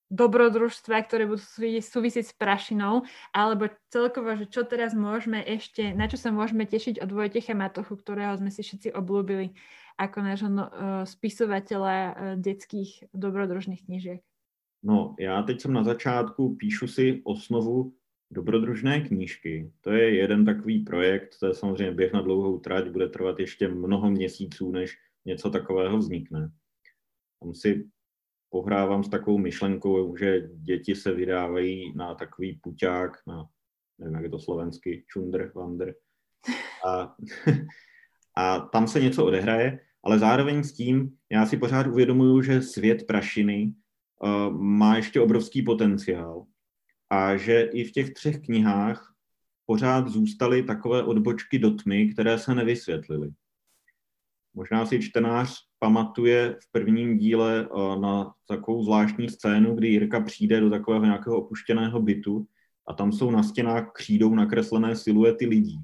[0.09, 1.41] dobrodružstva, ktoré budú
[1.85, 6.97] súvisieť s prašinou, alebo celkovo, že čo teraz môžeme ešte, na čo sa môžeme tešiť
[6.97, 9.53] od Vojtecha Matochu, ktorého sme si všetci oblúbili
[10.01, 10.65] ako nášho uh,
[11.05, 14.21] spisovateľa uh, detských dobrodružných knížiek.
[14.83, 17.93] No, já teď jsem na začátku, píšu si osnovu
[18.31, 19.71] dobrodružné knížky.
[19.81, 23.67] To je jeden takový projekt, to je samozřejmě běh na dlouhou trať, bude trvat ještě
[23.67, 24.97] mnoho měsíců, než
[25.29, 26.51] něco takového vznikne.
[27.39, 27.87] Tam si
[28.49, 33.45] pohrávám s takovou myšlenkou, že děti se vydávají na takový puťák, na,
[33.97, 35.93] nevím, jak je to slovensky, čundr, vandr.
[36.87, 37.15] A,
[38.37, 43.07] a tam se něco odehraje, ale zároveň s tím já si pořád uvědomuju, že svět
[43.07, 43.73] prašiny
[44.23, 46.45] uh, má ještě obrovský potenciál
[47.09, 49.13] a že i v těch třech knihách
[49.65, 53.29] pořád zůstaly takové odbočky do tmy, které se nevysvětlily.
[54.53, 60.59] Možná si čtenář pamatuje v prvním díle eh, na takovou zvláštní scénu, kdy Jirka přijde
[60.59, 62.47] do takového nějakého opuštěného bytu
[62.87, 65.79] a tam jsou na stěnách křídou nakreslené siluety lidí.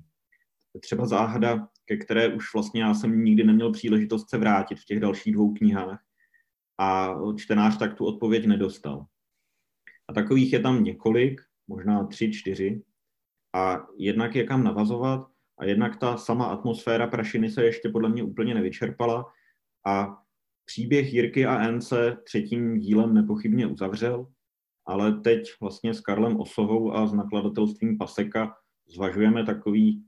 [0.82, 5.00] Třeba záhada, ke které už vlastně já jsem nikdy neměl příležitost se vrátit v těch
[5.00, 6.04] dalších dvou knihách
[6.78, 9.06] a čtenář tak tu odpověď nedostal.
[10.08, 12.84] A takových je tam několik, možná tři, čtyři.
[13.56, 15.28] A jednak je kam navazovat
[15.58, 19.26] a jednak ta sama atmosféra prašiny se ještě podle mě úplně nevyčerpala
[19.86, 20.18] a
[20.66, 24.28] příběh Jirky a N se třetím dílem nepochybně uzavřel,
[24.86, 28.56] ale teď vlastně s Karlem Osohou a s nakladatelstvím Paseka
[28.88, 30.06] zvažujeme takový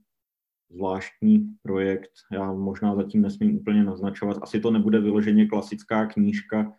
[0.70, 2.10] zvláštní projekt.
[2.32, 4.38] Já možná zatím nesmím úplně naznačovat.
[4.42, 6.72] Asi to nebude vyloženě klasická knížka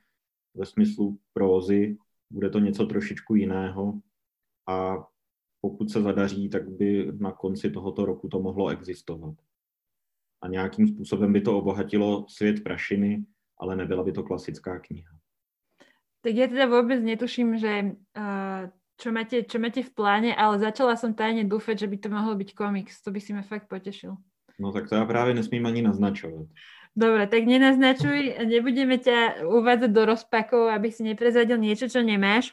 [0.56, 1.98] ve smyslu prózy,
[2.30, 4.00] bude to něco trošičku jiného
[4.68, 4.98] a
[5.62, 9.36] pokud se zadaří, tak by na konci tohoto roku to mohlo existovat.
[10.42, 13.26] A nějakým způsobem by to obohatilo svět prašiny,
[13.58, 15.20] ale nebyla by to klasická kniha.
[16.20, 18.68] Tak ja teda vôbec netuším, že uh,
[19.00, 22.36] čo, máte, čo máte v pláne, ale začala som tajne dúfať, že by to mohlo
[22.36, 23.00] byť komiks.
[23.08, 24.20] To by si ma fakt potešil.
[24.60, 26.52] No tak to ja práve nesmím ani naznačovať.
[26.92, 32.52] Dobre, tak nenaznačuj, nebudeme ťa uvádzať do rozpakov, aby si neprezradil niečo, čo nemáš.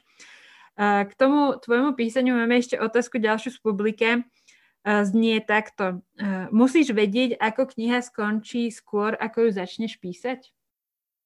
[0.77, 4.09] K tomu tvojmu písaniu máme ešte otázku ďalšiu z publike.
[4.87, 6.05] Znie takto.
[6.55, 10.53] Musíš vedieť, ako kniha skončí skôr, ako ju začneš písať?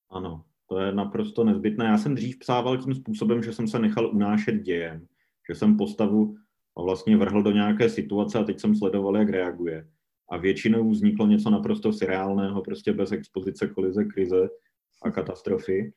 [0.08, 1.84] Ano, to je naprosto nezbytné.
[1.84, 5.06] Já jsem dřív psával tím způsobem, že jsem se nechal unášet dějem,
[5.48, 6.36] že jsem postavu
[6.78, 9.88] vlastně vrhl do nějaké situace a teď jsem sledoval, jak reaguje.
[10.30, 14.48] A většinou vzniklo něco naprosto surreálného, prostě bez expozice, kolize, krize
[15.02, 15.92] a katastrofy.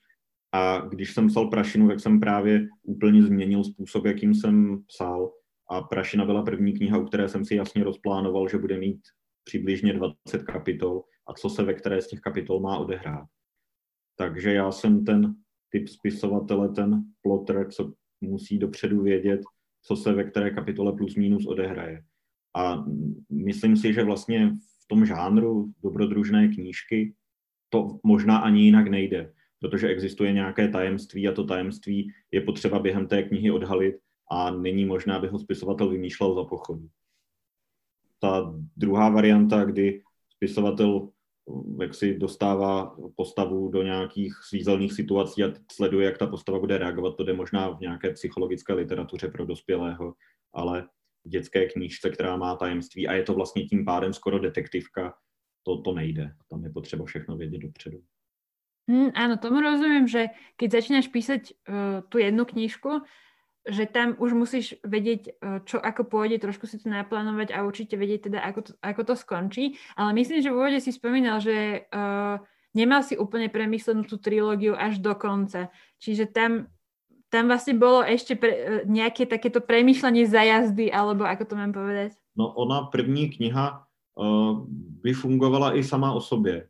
[0.54, 5.32] A když jsem psal Prašinu, tak jsem právě úplně změnil způsob, jakým jsem psal.
[5.70, 9.02] A Prašina byla první kniha, u které jsem si jasně rozplánoval, že bude mít
[9.44, 13.28] přibližně 20 kapitol a co se ve které z těch kapitol má odehrát.
[14.16, 15.36] Takže já jsem ten
[15.70, 19.42] typ spisovatele, ten plotter, co musí dopředu vědět,
[19.82, 22.04] co se ve které kapitole plus minus odehraje.
[22.56, 22.86] A
[23.30, 24.52] myslím si, že vlastně
[24.84, 27.16] v tom žánru dobrodružné knížky
[27.70, 29.34] to možná ani jinak nejde,
[29.64, 33.96] protože existuje nějaké tajemství a to tajemství je potřeba během té knihy odhalit
[34.32, 36.90] a není možné, aby ho spisovatel vymýšlel za pochodu.
[38.20, 41.10] Ta druhá varianta, kdy spisovatel
[41.82, 47.16] jak si dostává postavu do nějakých svízelných situací a sleduje, jak ta postava bude reagovat,
[47.18, 50.14] to jde možná v nějaké psychologické literatuře pro dospělého,
[50.54, 50.88] ale
[51.26, 55.14] v dětské knížce, která má tajemství a je to vlastně tím pádem skoro detektivka,
[55.64, 56.36] to, to nejde.
[56.50, 58.04] Tam je potřeba všechno vědět dopředu.
[58.84, 63.08] Hmm, áno, tomu rozumiem, že keď začínaš písať uh, tú jednu knižku,
[63.64, 68.28] že tam už musíš vedieť, čo ako pôjde, trošku si to naplánovať a určite vedieť
[68.28, 69.80] teda, ako to, ako to skončí.
[69.96, 72.44] Ale myslím, že v úvode si spomínal, že uh,
[72.76, 75.72] nemal si úplne premyslenú tú trilógiu až do konca.
[76.04, 76.68] Čiže tam,
[77.32, 82.20] tam vlastne bolo ešte pre, nejaké takéto premýšľanie za jazdy, alebo ako to mám povedať?
[82.36, 84.60] No ona první kniha uh,
[85.00, 86.68] by fungovala i sama o sobě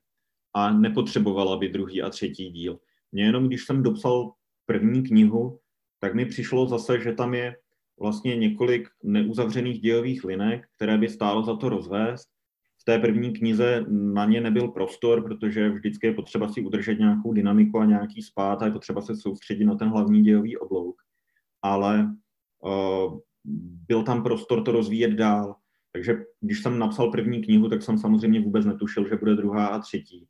[0.53, 2.79] a nepotřebovala by druhý a třetí díl.
[3.11, 4.31] Mně jenom, když jsem dopsal
[4.65, 5.59] první knihu,
[5.99, 7.55] tak mi přišlo zase, že tam je
[7.99, 12.27] vlastně několik neuzavřených dějových linek, které by stálo za to rozvést.
[12.81, 17.33] V té první knize na ně nebyl prostor, protože vždycky je potřeba si udržet nějakou
[17.33, 20.95] dynamiku a nějaký spát a je potřeba se soustředit na ten hlavní dějový oblouk.
[21.61, 22.15] Ale
[22.59, 23.19] uh,
[23.87, 25.55] byl tam prostor to rozvíjet dál.
[25.91, 29.79] Takže když jsem napsal první knihu, tak jsem samozřejmě vůbec netušil, že bude druhá a
[29.79, 30.27] třetí.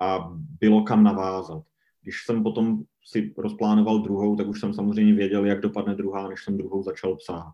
[0.00, 1.62] A bylo kam navázat.
[2.02, 6.44] Když jsem potom si rozplánoval druhou, tak už jsem samozřejmě věděl, jak dopadne druhá, než
[6.44, 7.52] jsem druhou začal psát.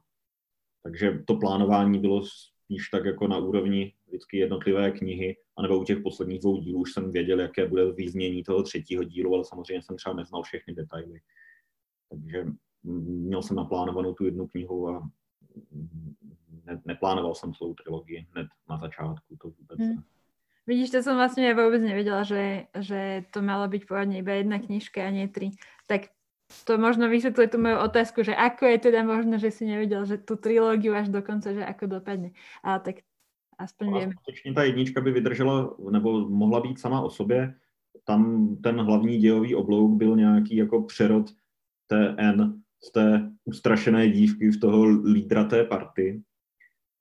[0.83, 6.03] Takže to plánování bylo spíš tak jako na úrovni vždycky jednotlivé knihy, anebo u těch
[6.03, 9.97] posledních dvou dílů už jsem věděl, jaké bude význění toho třetího dílu, ale samozřejmě jsem
[9.97, 11.21] třeba neznal všechny detaily.
[12.11, 12.47] Takže
[12.83, 15.11] měl jsem naplánovanou tu jednu knihu a
[16.67, 20.03] ne, neplánoval jsem celou trilogii hned na začátku, to vůbec hmm.
[20.67, 25.03] Vidíš, to som vlastne vôbec nevedela, že, že to malo byť pôvodne iba jedna knižka
[25.03, 25.57] a nie tri.
[25.89, 26.13] Tak
[26.67, 30.19] to možno vysvetľuje tú moju otázku, že ako je teda možno, že si nevedel, že
[30.19, 32.35] tú trilógiu až do konca, že ako dopadne.
[32.63, 32.97] Ale tak
[33.59, 34.13] aspoň no, vieme.
[34.13, 37.55] Skutečně ta jednička by vydržela, nebo mohla být sama o sobě.
[38.05, 41.31] Tam ten hlavní dějový oblouk byl nějaký jako přerod
[41.87, 46.23] té N z té ustrašené dívky v toho lídra té party.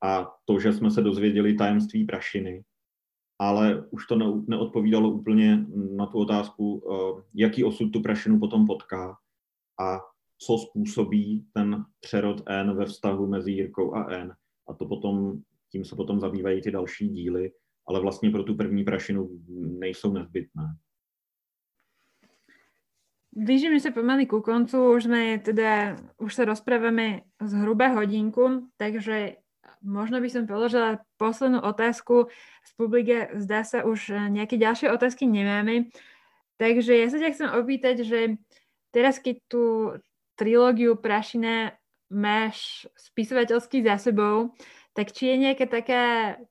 [0.03, 2.64] A to, že jsme se dozvěděli tajemství prašiny,
[3.40, 4.16] ale už to
[4.48, 5.66] neodpovídalo úplně
[5.96, 9.18] na tu otázku, eh, jaký osud tu prašinu potom potká
[9.80, 10.00] a
[10.38, 14.36] co způsobí ten přerod N ve vztahu mezi Jirkou a N.
[14.68, 17.52] A to potom, tím se potom zabývají ty další díly,
[17.88, 19.30] ale vlastně pro tu první prašinu
[19.80, 20.76] nejsou nezbytné.
[23.30, 29.38] Blížime sa pomaly ku koncu, už sme teda, už sa rozprávame zhruba hodinku, takže
[29.84, 32.32] možno by som položila poslednú otázku
[32.64, 33.32] z publike.
[33.40, 35.92] Zdá sa, už eh, nejaké ďalšie otázky nemáme.
[36.60, 38.36] Takže ja sa ťa chcem opýtať, že
[38.92, 39.64] teraz, keď tú
[40.36, 41.76] trilógiu Prašina
[42.12, 44.52] máš spisovateľský za sebou,
[44.92, 46.04] tak či je nejaká taká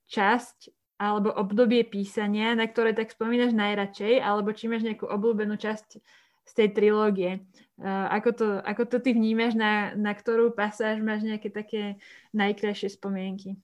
[0.09, 6.03] časť alebo obdobie písania, na ktoré tak spomínaš najradšej, alebo či máš nejakú obľúbenú časť
[6.49, 7.44] z tej trilógie.
[7.76, 12.01] Uh, ako, to, ako to ty vnímaš, na, na ktorú pasáž máš nejaké také
[12.32, 13.61] najkrajšie spomienky?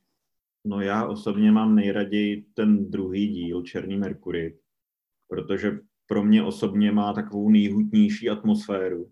[0.66, 4.58] No já osobně mám nejraději ten druhý díl, Černý Merkury,
[5.28, 9.10] protože pro mě osobně má takovou nejhutnější atmosféru.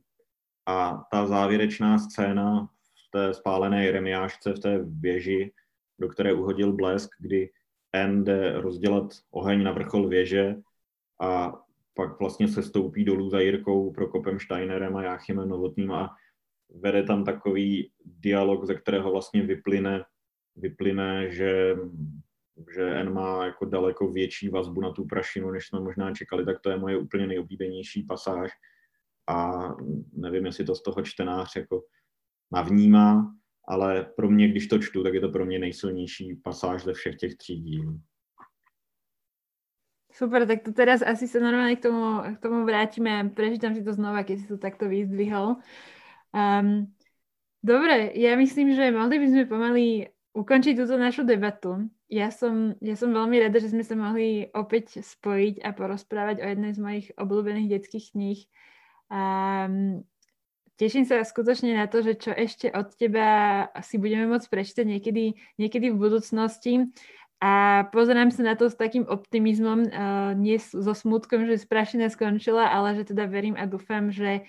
[0.67, 5.53] A ta závěrečná scéna v té spálené Jeremiášce v té věži,
[5.99, 7.51] do které uhodil blesk, kdy
[7.93, 10.57] N jde rozdělat oheň na vrchol věže
[11.21, 11.53] a
[11.95, 16.11] pak vlastně se stoupí dolů za Jirkou Prokopem Steinerem a Jáchymem Novotným a
[16.75, 20.05] vede tam takový dialog, ze kterého vlastně vyplyne,
[20.57, 21.77] vyplyne že,
[22.75, 26.61] že N má jako daleko větší vazbu na tu prašinu, než jsme možná čekali, tak
[26.61, 28.51] to je moje úplně nejoblíbenější pasáž
[29.29, 29.69] a
[30.13, 31.83] nevím, jestli to z toho čtenář jako
[32.53, 33.35] navnímá,
[33.69, 37.17] ale pro mě, když to čtu, tak je to pro mě nejsilnější pasáž ze všech
[37.17, 38.01] těch tří dílů.
[40.13, 43.81] Super, tak to teraz asi sa normálne k tomu, k tomu vrátime a prečítam si
[43.81, 45.57] to znova, keď si to takto vyzdvihol.
[46.37, 46.93] Um,
[47.65, 51.89] dobre, ja myslím, že mohli by sme pomaly ukončiť túto našu debatu.
[52.13, 56.47] Ja som, ja som veľmi rada, že sme sa mohli opäť spojiť a porozprávať o
[56.49, 58.41] jednej z mojich obľúbených detských kníh.
[59.09, 60.05] Um,
[60.77, 65.41] teším sa skutočne na to, že čo ešte od teba si budeme môcť prečítať niekedy,
[65.57, 66.93] niekedy v budúcnosti.
[67.43, 72.71] A pozerám sa na to s takým optimizmom, uh, nie so smutkom, že sprašina skončila,
[72.71, 74.47] ale že teda verím a dúfam, že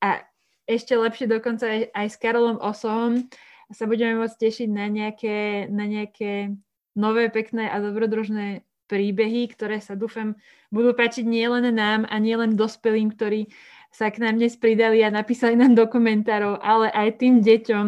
[0.00, 0.24] a
[0.64, 3.28] ešte lepšie dokonca aj, aj s Karolom Osohom
[3.68, 6.56] sa budeme môcť tešiť na nejaké, na nejaké
[6.96, 10.34] nové, pekné a dobrodružné príbehy, ktoré sa dúfam
[10.74, 13.52] budú páčiť nielen nám a nielen dospelým, ktorí
[13.94, 17.86] sa k nám dnes pridali a napísali nám do komentárov, ale aj tým deťom,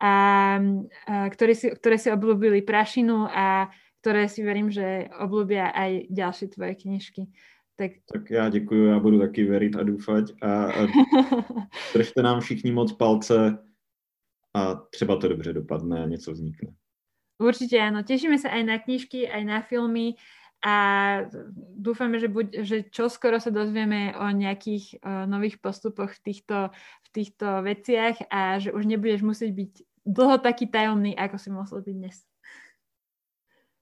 [0.00, 0.12] a,
[1.06, 6.46] a ktoré, si, ktoré si obľúbili prašinu a ktoré si verím, že obľúbia aj ďalšie
[6.54, 7.22] tvoje knižky.
[7.76, 7.90] Tak...
[8.12, 10.86] tak já děkuji, já budu taky věřit a doufat a, a
[11.94, 13.58] držte nám všichni moc palce
[14.54, 16.72] a třeba to dobře dopadne a něco vznikne.
[17.36, 20.16] Určite áno, tešíme sa aj na knižky, aj na filmy
[20.64, 20.76] a
[21.76, 26.72] dúfame, že, buď, že čoskoro sa dozvieme o nejakých uh, nových postupoch v týchto,
[27.04, 29.72] v týchto veciach a že už nebudeš musieť byť
[30.06, 32.16] dlho taký tajomný, ako si musel byť dnes.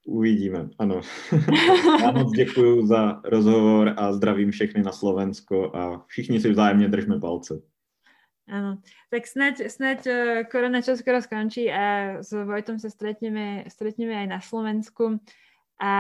[0.06, 1.00] Uvidíme, ano.
[2.00, 7.20] Já moc děkuji za rozhovor a zdravím všechny na Slovensko a všichni si vzájemně držme
[7.20, 7.60] palce.
[8.44, 8.76] Áno,
[9.08, 10.14] tak snáď, snáď uh,
[10.52, 15.16] korona čoskoro skončí a s Vojtom sa stretneme, stretneme aj na Slovensku.
[15.80, 15.92] A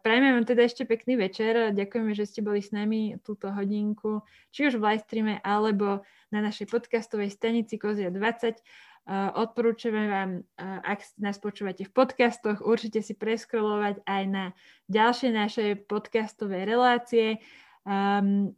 [0.00, 1.70] prajme vám teda ešte pekný večer.
[1.76, 6.00] Ďakujeme, že ste boli s nami túto hodinku, či už v live streame, alebo
[6.32, 8.56] na našej podcastovej stanici Kozia 20.
[9.02, 10.30] Uh, odporúčame vám,
[10.62, 14.44] uh, ak nás počúvate v podcastoch, určite si preskrolovať aj na
[14.86, 17.42] ďalšie naše podcastové relácie.
[17.82, 18.54] Um,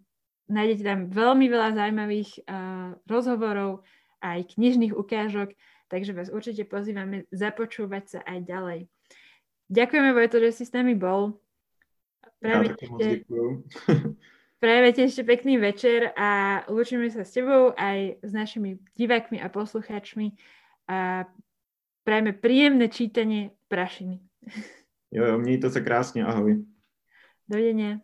[0.53, 3.89] nájdete tam veľmi veľa zaujímavých uh, rozhovorov,
[4.21, 5.57] aj knižných ukážok,
[5.89, 8.81] takže vás určite pozývame započúvať sa aj ďalej.
[9.73, 11.41] Ďakujeme, Vojto, že si s nami bol.
[12.45, 12.77] Prajem
[14.65, 20.33] ešte, ešte pekný večer a učíme sa s tebou aj s našimi divákmi a poslucháčmi
[20.89, 21.29] a
[22.05, 24.21] prajeme príjemné čítanie prašiny.
[25.11, 26.65] Jo, jo, mějte se krásně, ahoj.
[27.49, 27.99] Dovidenia.